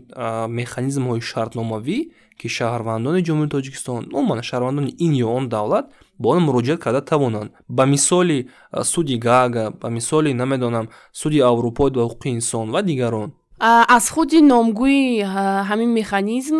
механизмҳои 0.60 1.21
шартномавӣ 1.32 1.99
ки 2.39 2.47
шаҳрвандони 2.58 3.25
ҷумҳурии 3.27 3.53
тоҷикистон 3.56 4.01
умуман 4.17 4.39
шаҳрвандони 4.49 4.91
ин 5.06 5.13
ё 5.25 5.30
он 5.39 5.45
давлат 5.56 5.86
ба 6.19 6.27
он 6.30 6.39
муроҷиат 6.47 6.80
карда 6.86 7.01
тавонанд. 7.01 7.49
Ба 7.77 7.84
мисоли 7.86 8.49
суди 8.84 9.17
гага 9.27 9.65
ба 9.82 9.88
мисоли 9.97 10.34
намедонам 10.41 10.86
суди 11.19 11.39
аврупои 11.51 11.91
ба 11.91 12.01
ҳуқуқи 12.08 12.27
инсон 12.38 12.65
ва 12.73 12.82
дигарон 12.89 13.30
аз 13.60 14.10
худи 14.10 14.39
номгӯи 14.41 15.26
ҳамин 15.70 15.89
механизм 16.00 16.58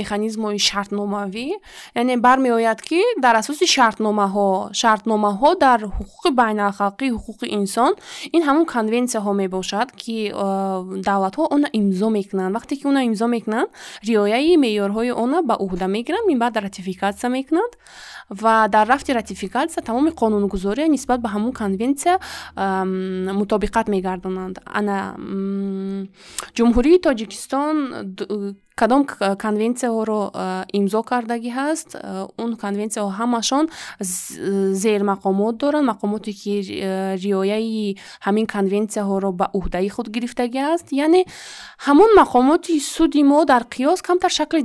механизмҳои 0.00 0.58
шартномавӣ 0.68 1.48
яъне 2.00 2.16
бармеояд 2.16 2.80
ки 2.88 3.00
дар 3.24 3.34
асоси 3.42 3.66
шартномаҳо 3.76 4.50
шартномаҳо 4.80 5.50
дар 5.64 5.80
ҳуқуқи 5.98 6.30
байналхалқии 6.40 7.10
ҳуқуқи 7.16 7.46
инсон 7.58 7.92
ин 8.36 8.42
ҳамун 8.48 8.64
конвенсияҳо 8.74 9.32
мебошад 9.42 9.88
ки 10.02 10.16
давлатҳо 11.08 11.42
онро 11.54 11.68
имзо 11.80 12.08
мекунанд. 12.18 12.54
Вақте 12.56 12.72
ки 12.78 12.84
онро 12.90 13.02
имзо 13.10 13.26
мекунанд 13.36 13.68
риояи 14.08 14.54
меъёрҳои 14.64 15.10
онро 15.22 15.42
ба 15.50 15.54
уҳда 15.64 15.86
мегиранд 15.96 16.26
минбаъд 16.30 16.54
ратификатсия 16.66 17.28
мекунанд 17.36 17.72
ва 18.30 18.68
дар 18.68 18.86
рафти 18.88 19.12
ратификатсия 19.12 19.82
тамоми 19.82 20.10
қонунгузория 20.10 20.88
нисбат 20.88 21.20
ба 21.20 21.28
ҳамун 21.28 21.52
конвенсия 21.52 22.18
мутобиқат 22.56 23.88
мегардонанд. 23.88 24.58
Ана 24.66 25.14
ҷумҳурии 26.56 26.98
тоҷикистон 27.06 27.76
кадом 28.80 29.02
конвенсияҳоро 29.44 30.20
имзо 30.78 31.00
кардагӣ 31.10 31.50
ҳаст. 31.58 31.88
Он 32.42 32.50
конвенсияҳо 32.64 33.10
ҳамашон 33.20 33.64
зермақомот 34.84 35.54
доранд. 35.62 35.86
Мақомоте 35.92 36.32
ки 36.40 36.52
риояи 37.24 37.96
ҳамин 38.26 38.46
конвенсияҳоро 38.56 39.30
ба 39.40 39.46
уҳдаи 39.58 39.88
худ 39.94 40.06
гирифтагӣ 40.16 40.60
аст 40.74 40.86
яъне 41.04 41.22
ҳамон 41.86 42.10
мақомоти 42.22 42.74
суди 42.94 43.22
мо 43.30 43.38
дар 43.52 43.62
қиёс 43.74 43.98
камтар 44.08 44.30
шакли 44.38 44.62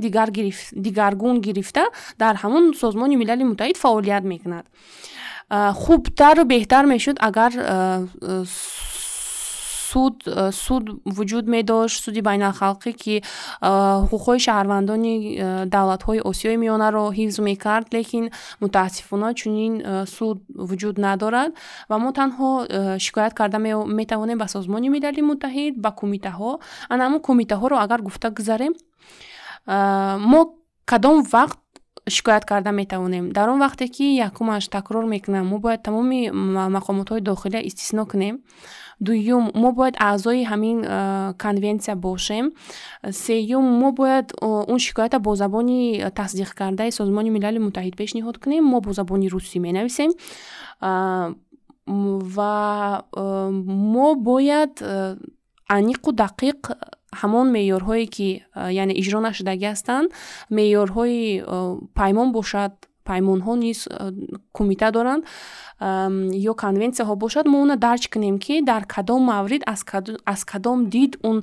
дигаргун 0.86 1.36
гирифта 1.46 1.84
дар 2.22 2.34
ҳамон 2.42 2.64
созмони 2.82 3.16
милали 3.16 3.44
муттаҳид 3.50 3.76
фаъолият 3.84 4.24
мекунад. 4.32 4.64
Хубтару 5.82 6.44
беҳтар 6.52 6.84
мешуд 6.86 7.16
агар 7.28 7.52
суд 9.92 10.14
э, 10.26 10.50
суд 10.52 10.84
вуҷуд 11.16 11.46
медошт 11.54 11.96
суди 12.04 12.20
байналхалқӣ 12.28 12.92
ки 13.02 13.14
э, 13.18 13.22
ҳуқуқҳои 14.10 14.40
шаҳрвандони 14.46 15.14
э, 15.18 15.66
давлатҳои 15.74 16.20
осиёи 16.30 16.56
миёнаро 16.64 17.04
ҳифз 17.18 17.36
мекард 17.48 17.86
лекин 17.96 18.24
мутаассифона 18.62 19.28
чунин 19.40 19.72
суд 20.14 20.36
вуҷуд 20.68 20.96
надорад 21.06 21.50
ва 21.90 21.96
мо 22.02 22.10
танҳо 22.18 22.50
шикоят 23.04 23.32
карда 23.38 23.58
метавонем 24.00 24.38
ба 24.42 24.46
созмони 24.54 24.88
милали 24.96 25.22
муттаҳид 25.30 25.74
ба 25.84 25.90
кумитаҳо 26.00 26.52
ана 26.92 27.02
ҳамун 27.06 27.20
кумитаҳоро 27.28 27.76
агар 27.84 28.00
гуфта 28.06 28.28
гузарем 28.38 28.72
мо 30.32 30.40
кадом 30.90 31.16
вақт 31.34 31.58
шикоят 32.08 32.44
карда 32.44 32.70
метавонем. 32.70 33.32
Дар 33.32 33.48
он 33.50 33.60
вақте 33.60 33.88
ки 33.88 34.02
якумаш 34.02 34.68
такрор 34.68 35.04
мекунам 35.04 35.46
мо 35.46 35.58
бояд 35.58 35.82
тамоми 35.82 36.30
мақомотҳои 36.30 37.20
дохилия 37.20 37.60
истисно 37.60 38.06
кунем. 38.06 38.40
Дуюм 39.00 39.50
мо 39.54 39.72
бояд 39.72 39.96
аъзои 39.98 40.44
ҳамин 40.44 41.36
конвенсия 41.36 41.96
бошем. 41.96 42.52
Сеюм 43.10 43.64
мо 43.64 43.92
бояд 43.92 44.32
он 44.40 44.78
шикоята 44.78 45.18
бо 45.18 45.34
забони 45.34 46.04
тасдиқкардаи 46.14 46.90
созмони 46.90 47.30
милали 47.30 47.58
муттаҳид 47.58 47.96
пешниҳод 47.96 48.38
кунем. 48.38 48.64
Мо 48.64 48.80
бо 48.80 48.92
забони 48.92 49.28
русӣ 49.28 49.58
менависем. 49.58 50.10
Ва 51.86 53.04
мо 53.14 54.14
бояд 54.14 54.82
аниқу 55.68 56.12
дақиқ 56.12 56.60
ҳамон 57.20 57.46
меъёрҳое 57.56 58.06
ки 58.14 58.28
яъне 58.80 58.94
иҷро 59.00 59.20
нашудагӣ 59.28 59.66
ҳастанд 59.72 60.08
меъёрҳои 60.56 61.20
паймон 61.98 62.28
бошад 62.38 62.72
паймонҳо 63.08 63.54
низ 63.64 63.78
кумита 64.56 64.88
доранд 64.96 65.22
ё 66.50 66.52
конвенсияҳо 66.64 67.14
бошад. 67.24 67.44
Мо 67.52 67.58
оно 67.64 67.76
дарҷ 67.86 68.04
кунем 68.12 68.36
ки 68.44 68.54
дар 68.70 68.82
кадом 68.94 69.22
маврид 69.32 69.62
аз 70.32 70.44
кадом 70.52 70.78
дид 70.94 71.12
он 71.28 71.36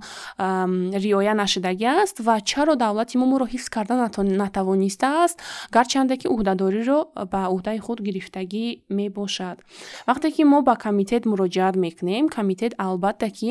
риоя 1.03 1.33
нашудагӣ 1.41 1.87
аст 2.03 2.17
ва 2.27 2.35
чаро 2.49 2.75
давлати 2.83 3.15
мо 3.17 3.25
моро 3.31 3.45
ҳифз 3.53 3.67
карда 3.75 3.95
натавонистааст 4.43 5.37
гарчанде 5.75 6.15
ки 6.21 6.27
уҳдадориро 6.35 6.99
ба 7.31 7.41
уҳдаи 7.55 7.79
худ 7.85 7.99
гирифтагӣ 8.07 8.65
мебошад. 8.97 9.57
Вақте 10.09 10.27
ки 10.35 10.43
мо 10.51 10.59
ба 10.67 10.75
комитет 10.85 11.23
муроҷиат 11.31 11.75
мекунем 11.85 12.23
комитет 12.37 12.73
албатта 12.85 13.29
ки 13.37 13.49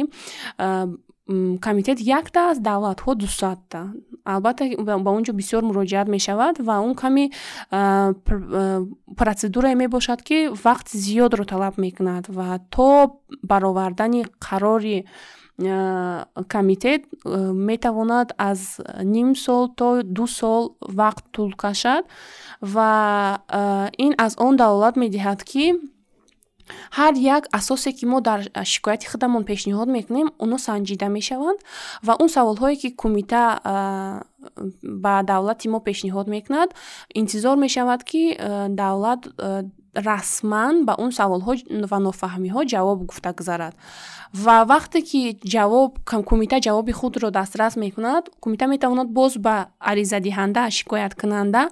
комитет 1.61 2.01
якта 2.01 2.51
аз 2.51 2.59
давлатҳо 2.61 3.15
дусадта 3.15 3.93
албатта 4.25 4.65
ба 4.79 5.11
он 5.11 5.23
ҷо 5.25 5.33
бисёр 5.33 5.63
муроҷиат 5.63 6.09
мешавад 6.09 6.57
ва 6.59 6.81
он 6.81 6.95
каме 6.95 7.31
процедурае 9.21 9.75
мебошад 9.75 10.23
ки 10.23 10.49
вақти 10.49 10.97
зиёдро 10.97 11.45
талаб 11.45 11.77
мекунад 11.77 12.29
ва 12.29 12.61
то 12.71 13.21
баровардани 13.43 14.25
қарори 14.41 15.05
комитет 16.49 17.03
метавонад 17.25 18.33
аз 18.39 18.81
ним 19.05 19.37
сол 19.37 19.69
то 19.69 20.03
ду 20.03 20.27
сол 20.27 20.77
вақт 20.81 21.25
тӯл 21.35 21.53
кашад 21.57 22.05
ва 22.63 23.41
ин 23.99 24.15
аз 24.19 24.37
он 24.39 24.57
далолат 24.57 24.97
медиҳад 24.97 25.45
ки 25.45 25.75
ҳар 26.99 27.15
як 27.37 27.45
асосе 27.53 27.93
ки 27.93 28.05
мо 28.07 28.21
дар 28.21 28.41
шикояти 28.65 29.07
худамон 29.07 29.45
пешниҳод 29.45 29.89
мекунем 29.89 30.29
оно 30.39 30.57
санҷида 30.59 31.09
мешаванд 31.19 31.59
ва 32.07 32.13
он 32.23 32.29
саволҳое 32.29 32.77
ки 32.83 32.89
кумита 33.01 33.43
ба 34.83 35.15
давлати 35.23 35.69
мо 35.69 35.81
пешниҳод 35.89 36.27
мекунад 36.29 36.69
интизор 37.15 37.57
мешавад 37.57 38.01
ки 38.11 38.23
давлат 38.83 39.21
расман 40.07 40.85
ба 40.87 40.95
он 40.99 41.11
саволҳо 41.19 41.53
ва 41.91 41.99
нофаҳмиҳо 42.07 42.61
ҷавоб 42.73 42.99
гуфта 43.09 43.31
гузарад. 43.39 43.75
Ва 44.45 44.57
вақте 44.73 44.99
ки 45.09 45.21
ҷавоб 45.55 45.91
кумита 46.29 46.57
ҷавоби 46.67 46.93
худро 46.93 47.31
дастрас 47.31 47.77
мекунад 47.77 48.23
кумита 48.43 48.67
метавонад 48.67 49.09
боз 49.19 49.33
ба 49.47 49.57
аризадиҳанда 49.91 50.63
шикояткунанда 50.77 51.63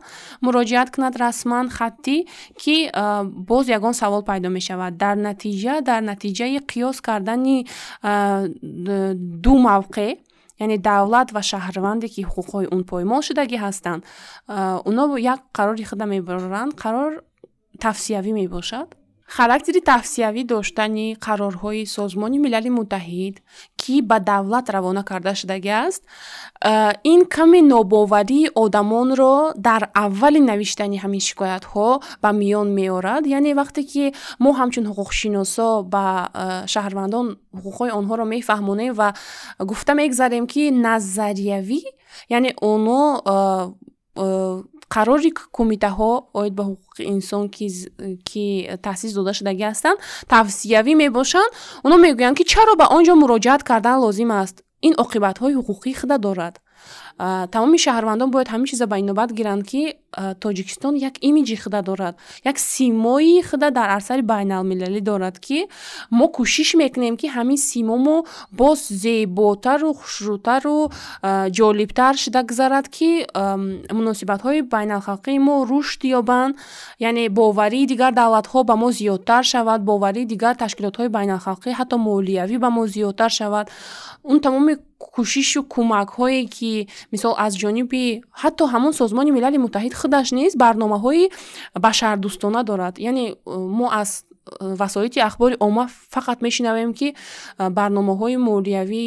муроҷиат 0.44 0.88
кунад 0.94 1.14
расман 1.22 1.66
хаттӣ 1.76 2.16
ки 2.62 2.76
боз 3.50 3.64
ягон 3.68 3.94
савол 4.00 4.22
пайдо 4.30 4.48
мешавад. 4.48 4.92
Дар 4.96 5.16
натиҷа 5.28 5.74
дар 5.88 6.00
натиҷаи 6.10 6.58
қиёс 6.70 6.96
кардани 7.06 7.66
ду 9.44 9.52
мавқеъ 9.70 10.16
яъне 10.58 10.78
давлат 10.78 11.28
ва 11.32 11.42
шаҳрванде 11.50 12.08
ки 12.14 12.24
ҳуқуқҳои 12.24 12.66
он 12.74 12.82
поймол 12.90 13.20
шудагӣ 13.28 13.56
ҳастанд 13.66 14.00
оно 14.88 15.02
як 15.34 15.40
қарори 15.56 15.84
худа 15.90 16.06
мебаранд 16.06 16.72
қарор 16.82 17.12
тавсиявӣ 17.84 18.32
мебошад? 18.40 18.88
Характери 19.28 19.80
тавсиявӣ 19.80 20.42
доштани 20.44 21.16
қарорҳои 21.26 21.84
созмони 21.96 22.38
милали 22.38 22.70
муттаҳид 22.78 23.36
ки 23.80 23.94
ба 24.02 24.18
давлат 24.20 24.66
равона 24.74 25.02
карда 25.10 25.32
шудагӣ 25.40 25.72
аст 25.86 26.02
ин 27.12 27.20
каме 27.34 27.60
нобоварии 27.72 28.50
одамонро 28.64 29.34
дар 29.68 29.82
аввали 30.04 30.40
навиштани 30.50 30.96
ҳамин 31.04 31.22
шикоятҳо 31.28 31.88
ба 32.22 32.30
миён 32.40 32.68
меорад. 32.78 33.22
Яъне 33.38 33.52
вақте 33.60 33.82
ки 33.90 34.04
мо 34.42 34.50
ҳамчун 34.58 34.84
ҳуқуқшиносо 34.90 35.68
ба 35.94 36.04
шаҳрвандон 36.72 37.26
ҳуқуқҳои 37.56 37.90
онҳоро 37.98 38.24
мефаҳмонем 38.34 38.92
ва 39.00 39.08
гуфта 39.70 39.92
мегзарем 40.00 40.44
ки 40.52 40.62
назариявӣ 40.86 41.80
яъне 42.36 42.50
оно 42.72 43.00
қарори 44.94 45.30
кумитаҳо 45.56 46.12
оид 46.40 46.54
ба 46.58 46.62
ҳуқуқи 46.70 47.02
инсон 47.14 47.48
ки 48.28 48.46
таъсис 48.86 49.12
дода 49.18 49.32
шудагӣ 49.38 49.64
ҳастанд 49.70 49.98
тавсиявӣ 50.34 50.92
мебошанд. 51.02 51.50
Оно 51.84 51.96
мегӯянд 52.04 52.36
ки 52.38 52.44
чаро 52.52 52.74
ба 52.80 52.86
он 52.96 53.02
ҷо 53.06 53.14
муроҷиат 53.22 53.62
кардан 53.70 53.96
лозим 54.04 54.30
аст. 54.42 54.56
Ин 54.86 54.94
оқибатҳои 55.04 55.56
ҳуқуқӣ 55.58 55.90
худа 56.00 56.16
дорад. 56.26 56.54
Тамоми 57.52 57.78
шаҳрвандон 57.84 58.30
бояд 58.30 58.48
ҳамин 58.52 58.66
чиза 58.70 58.86
ба 58.86 58.96
инобат 58.98 59.30
гиранд 59.38 59.62
ки 59.70 59.82
тоҷикистон 60.40 60.94
як 61.08 61.14
имиҷи 61.28 61.56
худа 61.56 61.82
дорад 61.82 62.14
як 62.44 62.58
симои 62.58 63.42
худа 63.42 63.70
дар 63.70 63.88
арсари 63.96 64.22
байналмилалӣ 64.22 65.00
дорад 65.00 65.36
ки 65.38 65.58
мо 66.10 66.26
кӯшиш 66.36 66.74
мекунем 66.82 67.16
ки 67.20 67.26
ҳамин 67.36 67.56
симомо 67.56 68.24
боз 68.50 68.80
зеботару 68.88 69.90
хушрӯтару 70.00 70.78
ҷолибтар 71.58 72.14
шуда 72.22 72.40
гузарад 72.50 72.86
ки 72.88 73.26
муносибатҳои 73.98 74.60
байналхалқии 74.74 75.38
мо 75.38 75.64
рушд 75.70 76.00
ёбанд. 76.20 76.56
Яъне 77.08 77.28
боварии 77.28 77.86
дигар 77.92 78.12
давлатҳо 78.20 78.64
ба 78.68 78.74
мо 78.82 78.88
зиёдтар 78.98 79.42
шавад 79.52 79.80
боварии 79.90 80.26
дигар 80.32 80.54
ташкилотҳои 80.62 81.08
байналхалқӣ 81.16 81.70
ҳатто 81.78 81.96
молиявӣ 82.08 82.56
ба 82.64 82.68
мо 82.76 82.82
зиёдтар 82.94 83.30
шавад. 83.38 83.66
Он 84.24 84.40
тамоми 84.40 84.74
кӯшишу 85.14 85.60
кӯмакҳое 85.72 86.42
ки 86.56 86.88
мисол 87.12 87.34
аз 87.44 87.52
ҷониби 87.62 88.04
ҳатто 88.42 88.64
ҳамон 88.72 88.92
созмони 89.00 89.30
милали 89.36 89.58
муттаҳид 89.64 89.94
худаш 90.06 90.30
низ 90.32 90.52
барномаҳои 90.56 91.30
башардӯстона 91.74 92.62
дорад 92.64 92.94
яъне 92.98 93.24
э, 93.34 93.58
мо 93.78 93.86
аз 93.92 94.10
э, 94.22 94.74
васоити 94.82 95.18
ахбори 95.28 95.56
омма 95.60 95.84
фақат 96.14 96.38
мешинавем 96.46 96.94
ки 96.94 97.08
э, 97.12 97.70
барномаҳои 97.78 98.36
молиявӣ 98.36 99.04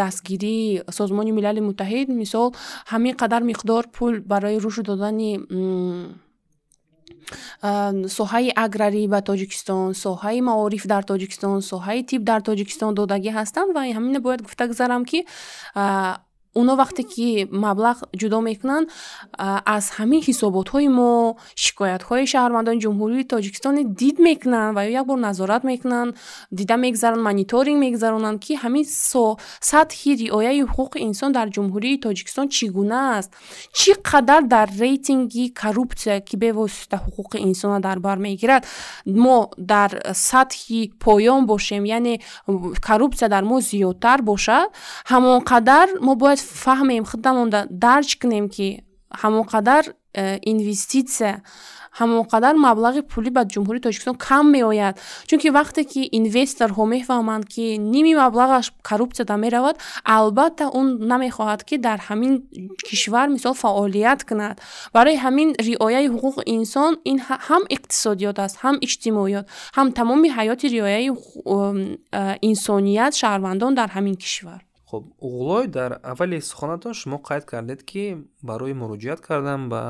дастгирии 0.00 0.82
созмони 0.90 1.32
милали 1.38 1.60
муттаҳид 1.68 2.08
мисол 2.22 2.48
ҳамин 2.92 3.14
қадар 3.22 3.42
миқдор 3.50 3.82
пул 3.96 4.14
барои 4.32 4.58
рушд 4.64 4.82
додани 4.90 5.32
соҳаи 8.18 8.48
аграрӣ 8.64 9.02
ба 9.14 9.20
тоҷикистон 9.30 9.88
соҳаи 10.04 10.40
маориф 10.48 10.84
дар 10.92 11.02
тоҷикистон 11.10 11.58
соҳаи 11.72 12.00
тиб 12.10 12.22
дар 12.30 12.40
тоҷикистон 12.48 12.90
додагӣ 13.00 13.30
ҳастанд 13.38 13.70
ва 13.76 13.82
ҳамина 13.96 14.18
бояд 14.26 14.40
гуфта 14.46 14.64
гузарам 14.70 15.02
ки 15.10 15.18
оно 16.60 16.72
вақте 16.82 17.02
ки 17.12 17.28
маблағ 17.64 17.96
ҷудо 18.20 18.38
мекунанд 18.48 18.86
аз 19.76 19.84
ҳамин 19.96 20.20
ҳисоботҳои 20.28 20.88
мо 20.98 21.12
шикоятҳои 21.64 22.24
шаҳрвандони 22.32 22.82
ҷумҳурии 22.84 23.28
тоҷикистоне 23.34 23.82
дид 24.00 24.16
мекунанд 24.28 24.72
ва 24.76 24.82
ё 24.88 24.90
як 25.00 25.06
бор 25.10 25.18
назорат 25.28 25.62
мекунанд 25.72 26.10
дида 26.58 26.76
мегзаранд 26.84 27.22
мониторинг 27.28 27.78
мегзаронанд 27.86 28.38
ки 28.44 28.52
ҳамин 28.62 28.84
сатҳи 29.70 30.10
риояи 30.22 30.62
ҳуқуқи 30.64 30.98
инсон 31.08 31.30
дар 31.38 31.46
ҷумҳурии 31.56 32.00
тоҷикистон 32.06 32.46
чӣ 32.56 32.66
гуна 32.76 33.00
аст? 33.18 33.30
Чӣ 33.78 33.92
қадар 34.10 34.42
дар 34.54 34.68
рейтинги 34.82 35.44
коррупсия 35.60 36.16
ки 36.28 36.36
бевосита 36.36 36.96
ҳуқуқи 37.04 37.38
инсона 37.48 37.78
дар 37.86 37.98
бар 38.06 38.18
мегирад? 38.26 38.62
Мо 39.24 39.38
дар 39.72 39.90
сатҳи 40.30 40.80
поён 41.04 41.40
бошем 41.52 41.82
яъне 41.84 42.14
коррупсия 42.86 43.28
дар 43.34 43.44
мо 43.50 43.56
зиёдтар 43.70 44.18
бошад. 44.30 44.68
Ҳамон 45.12 45.38
қадар 45.50 45.86
мо 46.06 46.12
бояд 46.22 46.40
фаҳмем 46.64 47.04
худамон 47.10 47.48
дарҷ 47.86 48.10
кунем 48.20 48.46
ки 48.54 48.66
ҳамон 49.20 49.44
қадар 49.52 49.84
э, 50.14 50.38
инвеститсия 50.52 51.42
ҳамон 51.98 52.24
қадар 52.32 52.54
маблағи 52.68 53.00
пулӣ 53.12 53.30
ба 53.36 53.42
ҷумҳурии 53.52 53.84
тоҷикистон 53.86 54.16
кам 54.28 54.44
меояд. 54.56 54.94
Чунки 55.28 55.48
вақте 55.58 55.82
ки 55.92 56.00
инвесторҳо 56.18 56.84
мефаҳманд 56.94 57.44
ки 57.52 57.64
ними 57.94 58.12
маблағаш 58.22 58.66
коррупсияда 58.88 59.36
меравад 59.44 59.76
албатта 60.16 60.64
он 60.78 60.86
намехоҳад 61.12 61.60
ки 61.68 61.76
дар 61.86 61.98
ҳамин 62.08 62.32
кишвар 62.88 63.26
мисол 63.36 63.54
фаъолият 63.62 64.20
кунад. 64.28 64.56
Барои 64.96 65.16
ҳамин 65.24 65.48
риояи 65.68 66.06
ҳуқуқи 66.14 66.42
инсон 66.56 66.92
ин 67.10 67.18
ҳам 67.48 67.62
иқтисодиёт 67.76 68.36
аст 68.44 68.56
ҳам 68.62 68.76
иҷтимоиёт 68.86 69.46
ҳам 69.76 69.86
тамоми 69.98 70.28
ҳаёти 70.36 70.66
риояи 70.76 71.08
э, 71.10 72.36
инсоният 72.50 73.12
шаҳрвандон 73.20 73.72
дар 73.80 73.88
ҳамин 73.96 74.16
кишвар 74.24 74.60
хуб 74.86 75.12
уғлой 75.18 75.66
дар 75.66 76.00
аввали 76.02 76.40
суханатон 76.40 76.94
шумо 76.94 77.18
қайд 77.28 77.44
кардед 77.44 77.82
ки 77.82 78.02
барои 78.42 78.72
муроҷиат 78.72 79.20
кардан 79.20 79.68
ба 79.68 79.82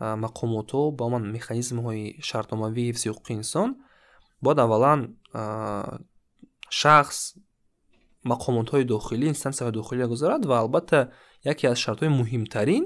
мақомотҳо 0.00 0.82
ба 0.98 1.02
уман 1.04 1.24
механизмҳои 1.36 2.22
шартномавии 2.28 2.90
ҳифзи 2.90 3.08
ҳуқуқи 3.10 3.32
инсон 3.40 3.68
бояд 4.42 4.58
аввалан 4.58 5.00
шахс 6.80 7.18
мақомотҳои 8.32 8.84
дохилӣ 8.94 9.26
инстансияҳои 9.34 9.76
дохилӣ 9.78 10.04
гузарад 10.12 10.42
ва 10.50 10.56
албатта 10.62 10.98
яке 11.52 11.64
аз 11.72 11.78
шартҳои 11.84 12.16
муҳимтарин 12.20 12.84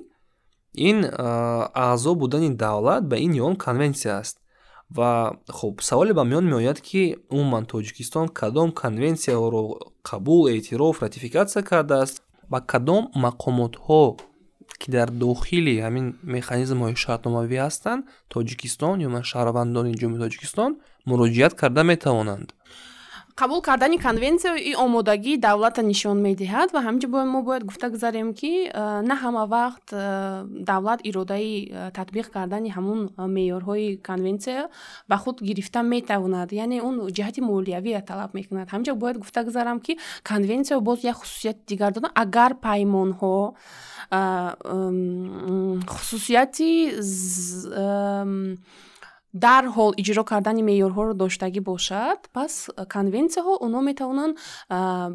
ин 0.88 0.99
аъзо 1.88 2.12
будани 2.23 2.51
давлат 2.64 3.03
ба 3.11 3.16
ин 3.27 3.33
ё 3.40 3.45
он 3.51 3.57
конвенсия 3.66 4.12
аст 4.21 4.37
ва 4.90 5.37
хуб 5.49 5.83
саволе 5.83 6.12
ба 6.14 6.25
миён 6.25 6.44
меояд 6.44 6.81
ки 6.81 7.16
умуман 7.31 7.64
тоҷикистон 7.66 8.29
кадом 8.29 8.70
конвенсияҳоро 8.83 9.62
қабул 10.09 10.49
эътироф 10.53 11.03
ратификатсия 11.03 11.62
кардааст. 11.62 12.22
Ба 12.51 12.61
кадом 12.61 13.03
мақомотҳо 13.27 14.03
ки 14.81 14.90
дар 14.90 15.09
дохили 15.11 15.75
ҳамин 15.87 16.07
механизмҳои 16.37 16.94
шартномавӣ 17.05 17.57
ҳастанд 17.66 18.07
тоҷикистон 18.35 18.96
ё 19.07 19.09
шаҳрвандони 19.31 19.92
ҷумҳурии 20.01 20.25
тоҷикистон 20.25 20.70
муроҷиат 21.11 21.53
карда 21.61 21.83
метавонанд 21.92 22.49
қабул 23.37 23.61
кардани 23.61 23.99
конвенсия 23.99 24.57
и 24.57 24.75
омодагии 24.75 25.37
давлата 25.37 25.83
нишон 25.83 26.22
медиҳад 26.25 26.72
ва 26.72 26.81
ҳаминҷо 26.81 27.09
мо 27.35 27.42
бояд 27.42 27.64
гуфта 27.64 27.90
гузарем 27.90 28.33
ки 28.33 28.53
э, 28.64 29.03
на 29.09 29.14
ҳама 29.22 29.44
вақт 29.57 29.88
э, 29.92 30.44
давлат 30.70 31.01
иродаи 31.05 31.68
э, 31.68 31.90
татбиқ 31.92 32.31
кардани 32.33 32.72
ҳамун 32.77 33.01
меъёрҳои 33.37 34.01
конвенсия 34.09 34.70
ба 35.09 35.16
худ 35.18 35.42
гирифта 35.42 35.83
метавонад. 35.83 36.53
Яъне 36.53 36.81
он 36.83 36.94
ҷиҳати 37.16 37.40
молиявия 37.40 38.01
талаб 38.01 38.33
мекунад. 38.33 38.68
Ҳаминҷо 38.72 38.94
бояд 38.94 39.18
гуфта 39.18 39.44
гузарам 39.44 39.81
ки 39.81 39.99
конвенсия 40.25 40.81
боз 40.81 41.05
як 41.05 41.16
хусусияти 41.16 41.61
дигар 41.68 41.92
дорад 41.92 42.12
агар 42.14 42.53
паймонҳо 42.66 43.53
хусусияти 45.94 46.70
дарҳол 49.44 49.92
иҷро 50.01 50.25
кардани 50.31 50.62
меъёрҳоро 50.68 51.12
доштагӣ 51.22 51.61
бошад 51.70 52.20
пас 52.37 52.55
конвенсияҳо 52.94 53.53
онҳо 53.66 53.81
метавонанд 53.90 54.35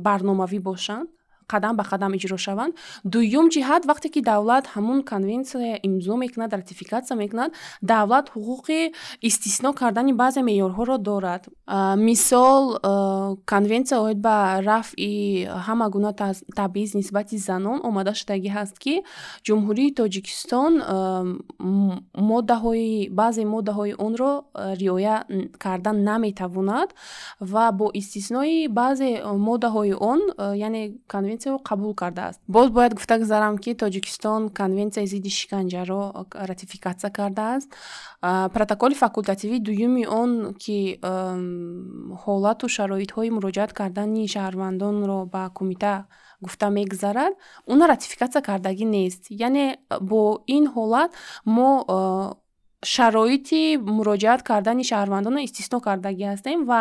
барномавӣ 0.08 0.60
бошанд 0.70 1.08
қадам 1.52 1.74
ба 1.80 1.84
қадам 1.92 2.12
иҷро 2.18 2.38
шаванд. 2.46 2.74
Дуюм 3.14 3.48
ҷиҳат 3.56 3.84
вақте 3.90 4.08
ки 4.14 4.22
давлат 4.32 4.66
ҳамун 4.76 5.00
конвенсия 5.12 5.80
имзо 5.88 6.16
мекунад 6.24 6.52
ратификатсия 6.60 7.16
мекунад 7.24 7.50
давлат 7.82 8.26
ҳуқуқи 8.36 8.80
истисно 9.30 9.70
кардани 9.74 10.14
баъзе 10.22 10.42
меъёрҳоро 10.50 10.98
дорад. 11.10 11.42
Мисол 12.08 12.64
конвенсия 13.54 13.98
оид 14.06 14.20
ба 14.28 14.36
рафъи 14.70 15.48
ҳама 15.68 15.90
гуна 15.96 16.12
табъиз 16.60 16.90
нисбати 17.00 17.38
занон 17.38 17.78
омада 17.90 18.14
шудагӣ 18.20 18.50
ҳаст 18.58 18.76
ки 18.84 18.94
ҷумҳурии 19.48 19.96
тоҷикистон 20.00 20.74
моддаҳои 22.32 23.10
баъзе 23.20 23.44
моддаҳои 23.56 23.94
онро 24.08 24.32
риоя 24.82 25.16
кардан 25.64 25.98
наметавонад 26.10 26.90
ва 27.54 27.66
бо 27.80 27.88
истиснои 28.02 28.68
баъзе 28.80 29.10
моддаҳои 29.48 29.94
он 30.12 30.20
яъне 30.68 30.84
конвенсияро 31.42 31.60
қабул 31.64 31.96
кардааст. 31.96 32.40
Боз 32.48 32.70
бояд 32.70 32.94
гуфта 32.94 33.18
гузарам 33.18 33.58
ки 33.58 33.74
тоҷикистон 33.74 34.50
конвенсияи 34.50 35.08
зидди 35.08 35.30
шиканҷаро 35.30 36.26
ратификатсия 36.34 37.10
кардааст. 37.12 37.70
Протоколи 38.22 38.94
факултативии 38.94 39.60
дуюми 39.60 40.06
он 40.06 40.54
ки 40.54 41.00
ҳолату 41.02 42.68
шароитҳои 42.70 43.30
муроҷиат 43.30 43.74
кардани 43.74 44.28
шаҳрвандонро 44.28 45.26
ба 45.26 45.50
кумита 45.54 46.06
гуфта 46.42 46.70
мегузарад 46.70 47.34
уна 47.68 47.88
ратификатсия 47.88 48.42
кардагӣ 48.42 48.86
нест. 48.86 49.26
Яъне 49.30 49.78
бо 50.02 50.44
ин 50.48 50.66
ҳолат 50.76 51.12
мо 51.46 51.70
шароити 52.86 53.78
муроҷиат 53.98 54.42
кардани 54.50 54.84
шаҳрвандонро 54.92 55.40
истисно 55.48 55.78
кардагӣ 55.88 56.26
ҳастем 56.34 56.60
ва 56.70 56.80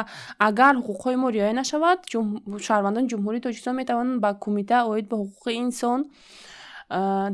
агар 0.49 0.75
ҳуқуқҳои 0.87 1.17
мо 1.23 1.29
риоя 1.37 1.55
нашавад 1.63 1.99
шаҳрвандони 2.67 3.11
ҷумҳурии 3.13 3.45
тоҷикистон 3.47 3.75
метавонанд 3.81 4.21
ба 4.25 4.31
кумита 4.45 4.79
оид 4.93 5.07
ба 5.11 5.17
ҳуқуқи 5.23 5.53
инсон 5.65 6.01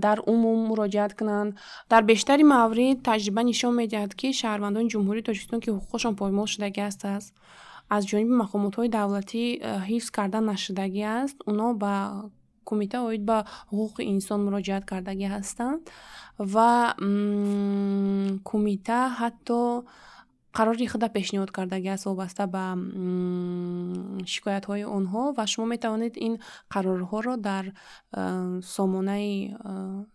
дар 0.04 0.18
умум 0.32 0.58
муроҷиат 0.70 1.12
кунанд. 1.18 1.50
Дар 1.92 2.02
бештари 2.10 2.44
маврид 2.56 2.96
таҷриба 3.08 3.42
нишон 3.50 3.72
медиҳад 3.80 4.12
ки 4.20 4.28
шаҳрвандони 4.40 4.90
ҷумҳурии 4.92 5.26
тоҷикистон 5.28 5.60
ки 5.64 5.70
ҳуқуқҳошон 5.76 6.14
поймол 6.20 6.46
шудагӣ 6.54 6.80
ҳастааст 6.88 7.30
аз 7.94 8.02
ҷониби 8.10 8.34
мақомотҳои 8.42 8.88
давлатӣ 8.98 9.44
ҳифз 9.90 10.08
карда 10.16 10.40
нашудагӣ 10.52 11.04
аст 11.20 11.36
оно 11.50 11.68
ба 11.82 11.94
кумита 12.68 12.98
оид 13.08 13.22
ба 13.30 13.38
ҳуқуқи 13.72 14.02
инсон 14.14 14.40
муроҷиат 14.46 14.84
кардагӣ 14.90 15.26
ҳастанд 15.36 15.80
ва 16.54 16.70
кумита 18.48 19.00
ҳатто 19.20 19.60
қарори 20.56 20.86
худа 20.92 21.08
пешниҳод 21.16 21.50
кардагӣ 21.56 21.90
аст 21.96 22.04
вобаста 22.10 22.44
ба 22.54 22.64
шикоятҳои 24.32 24.84
онҳо 24.98 25.22
ва 25.36 25.44
шумо 25.52 25.66
метавонед 25.74 26.14
ин 26.26 26.34
қарорҳоро 26.74 27.34
дар 27.48 27.64
сомонаи 28.76 29.30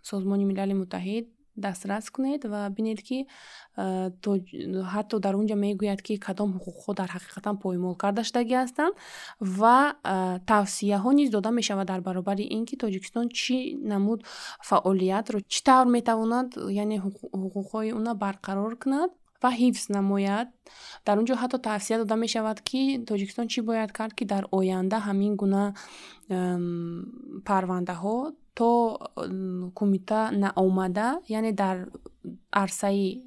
созмони 0.09 0.45
милали 0.51 0.73
муттаҳид 0.81 1.25
дастрас 1.55 2.09
кунед 2.09 2.45
ва 2.45 2.69
бинед 2.69 2.99
ки 3.07 3.27
ҳатто 4.93 5.15
дар 5.25 5.35
он 5.35 5.45
ҷо 5.49 5.55
мегӯяд 5.55 6.01
ки 6.07 6.13
кадом 6.17 6.49
ҳуқуқҳо 6.55 6.91
дар 6.99 7.09
ҳақиқатан 7.15 7.55
поймол 7.63 7.95
карда 8.03 8.21
шудагӣ 8.23 8.55
ҳастанд 8.63 8.93
ва 9.59 9.77
тавсияҳо 10.51 11.11
низ 11.19 11.29
дода 11.35 11.49
мешавад 11.59 11.87
дар 11.91 12.01
баробари 12.07 12.43
ин 12.55 12.63
ки 12.69 12.75
тоҷикистон 12.83 13.25
чӣ 13.39 13.57
намуд 13.91 14.19
фаъолиятро 14.69 15.37
чӣ 15.51 15.59
тавр 15.67 15.87
метавонад 15.97 16.47
яъне 16.81 16.97
ҳуқуқҳои 17.05 17.91
уна 17.99 18.13
барқарор 18.23 18.73
кунад 18.83 19.11
ва 19.41 19.49
ҳифз 19.61 19.83
намояд. 19.97 20.47
Дар 21.05 21.15
он 21.19 21.25
ҷо 21.29 21.35
ҳатто 21.41 21.57
тавсия 21.69 21.97
дода 22.01 22.15
мешавад 22.25 22.57
ки 22.69 22.81
тоҷикистон 23.09 23.47
чӣ 23.53 23.59
бояд 23.69 23.91
кард 23.97 24.13
ки 24.17 24.23
дар 24.33 24.43
оянда 24.57 24.97
ҳамин 25.07 25.33
гуна 25.41 25.63
парвандаҳо 27.49 28.17
то 28.53 28.99
кумита 29.75 30.31
наомада 30.31 31.07
яъне 31.29 31.51
дар 31.53 31.77
арсаи 32.51 33.23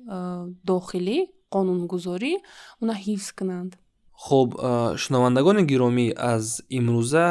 дохилӣ 0.68 1.18
қонунгузорӣ 1.54 2.32
уна 2.82 2.94
ҳифз 3.04 3.28
кунанд. 3.38 3.72
Хуб 4.24 4.48
шунавандагони 5.02 5.62
гиромӣ 5.70 6.06
аз 6.32 6.44
имрӯза 6.78 7.26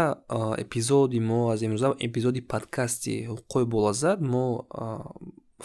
эпизоди 0.64 1.20
мо 1.30 1.40
аз 1.54 1.60
имрӯза 1.68 1.88
эпизоди 2.08 2.42
подкасти 2.54 3.14
ҳуқуқҳои 3.32 3.66
болаззат 3.76 4.20
мо 4.34 4.46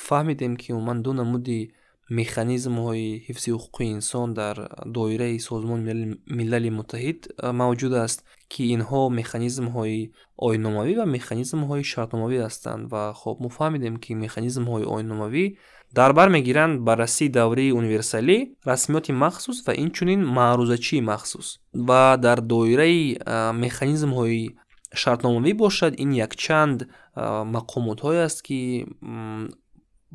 фаҳмидем 0.07 0.53
ки 0.61 0.69
умуман 0.73 0.99
ду 1.05 1.11
намуди 1.21 1.61
механизмҳои 2.21 3.11
ҳифзи 3.27 3.51
ҳуқуқи 3.57 3.85
инсон 3.97 4.29
дар 4.41 4.57
доираи 4.97 5.39
созмони 5.49 5.93
милали 6.39 6.71
муттаҳид 6.79 7.21
мавҷуд 7.61 7.95
аст 8.05 8.19
ки 8.53 8.63
инҳо 8.77 9.03
механизмҳои 9.21 10.01
ойнномавӣ 10.47 10.93
ва 11.01 11.07
механизмҳои 11.17 11.83
шартномавӣ 11.93 12.39
ҳастанд. 12.47 12.83
Ва 12.93 13.03
хоб 13.21 13.37
мо 13.43 13.49
фаҳмидем 13.59 13.97
ки 14.05 14.11
механизмҳои 14.25 14.85
ойнномавӣ 14.95 15.45
дар 15.99 16.11
бар 16.19 16.29
мегиранд 16.37 16.75
баррасии 16.89 17.29
даврии 17.39 17.77
универсалӣ 17.81 18.39
расмиёти 18.71 19.13
махсус 19.25 19.57
ва 19.67 19.73
инчунин 19.85 20.21
маърузачии 20.39 21.01
махсус. 21.11 21.47
Ва 21.89 22.03
дар 22.27 22.39
доираи 22.53 23.03
механизмҳои 23.65 24.43
шартномавӣ 25.03 25.53
бошад. 25.65 25.93
Ин 26.05 26.11
якчанд 26.27 26.79
мақомотҳое 27.57 28.21
аст 28.29 28.41
ки 28.47 28.61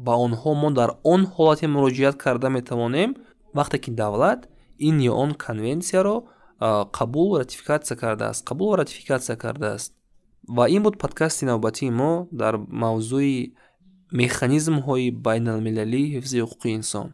ба 0.06 0.14
онҳо 0.26 0.52
мо 0.62 0.70
дар 0.80 0.90
он 1.14 1.22
ҳолате 1.34 1.66
муроҷиат 1.76 2.16
карда 2.24 2.48
метавонем. 2.58 3.10
Вақте 3.58 3.78
ки 3.84 3.92
давлат 4.02 4.42
ин 4.88 4.96
ё 5.10 5.14
он 5.24 5.32
конвенсияро 5.46 6.16
қабул 6.60 7.38
ратификатсия 7.40 7.98
кардааст 7.98 8.46
қабул 8.46 8.72
ва 8.72 8.78
ратификатсия 8.78 9.38
кардааст. 9.38 9.94
Ва 10.48 10.70
ин 10.70 10.84
буд 10.84 10.98
подкасти 10.98 11.46
навбатии 11.46 11.90
мо 11.90 12.28
дар 12.32 12.58
мавзӯи 12.58 13.56
механизмҳои 14.12 15.12
байналмилалии 15.12 16.14
ҳифзи 16.16 16.42
ҳуқуқи 16.42 16.70
инсон 16.80 17.14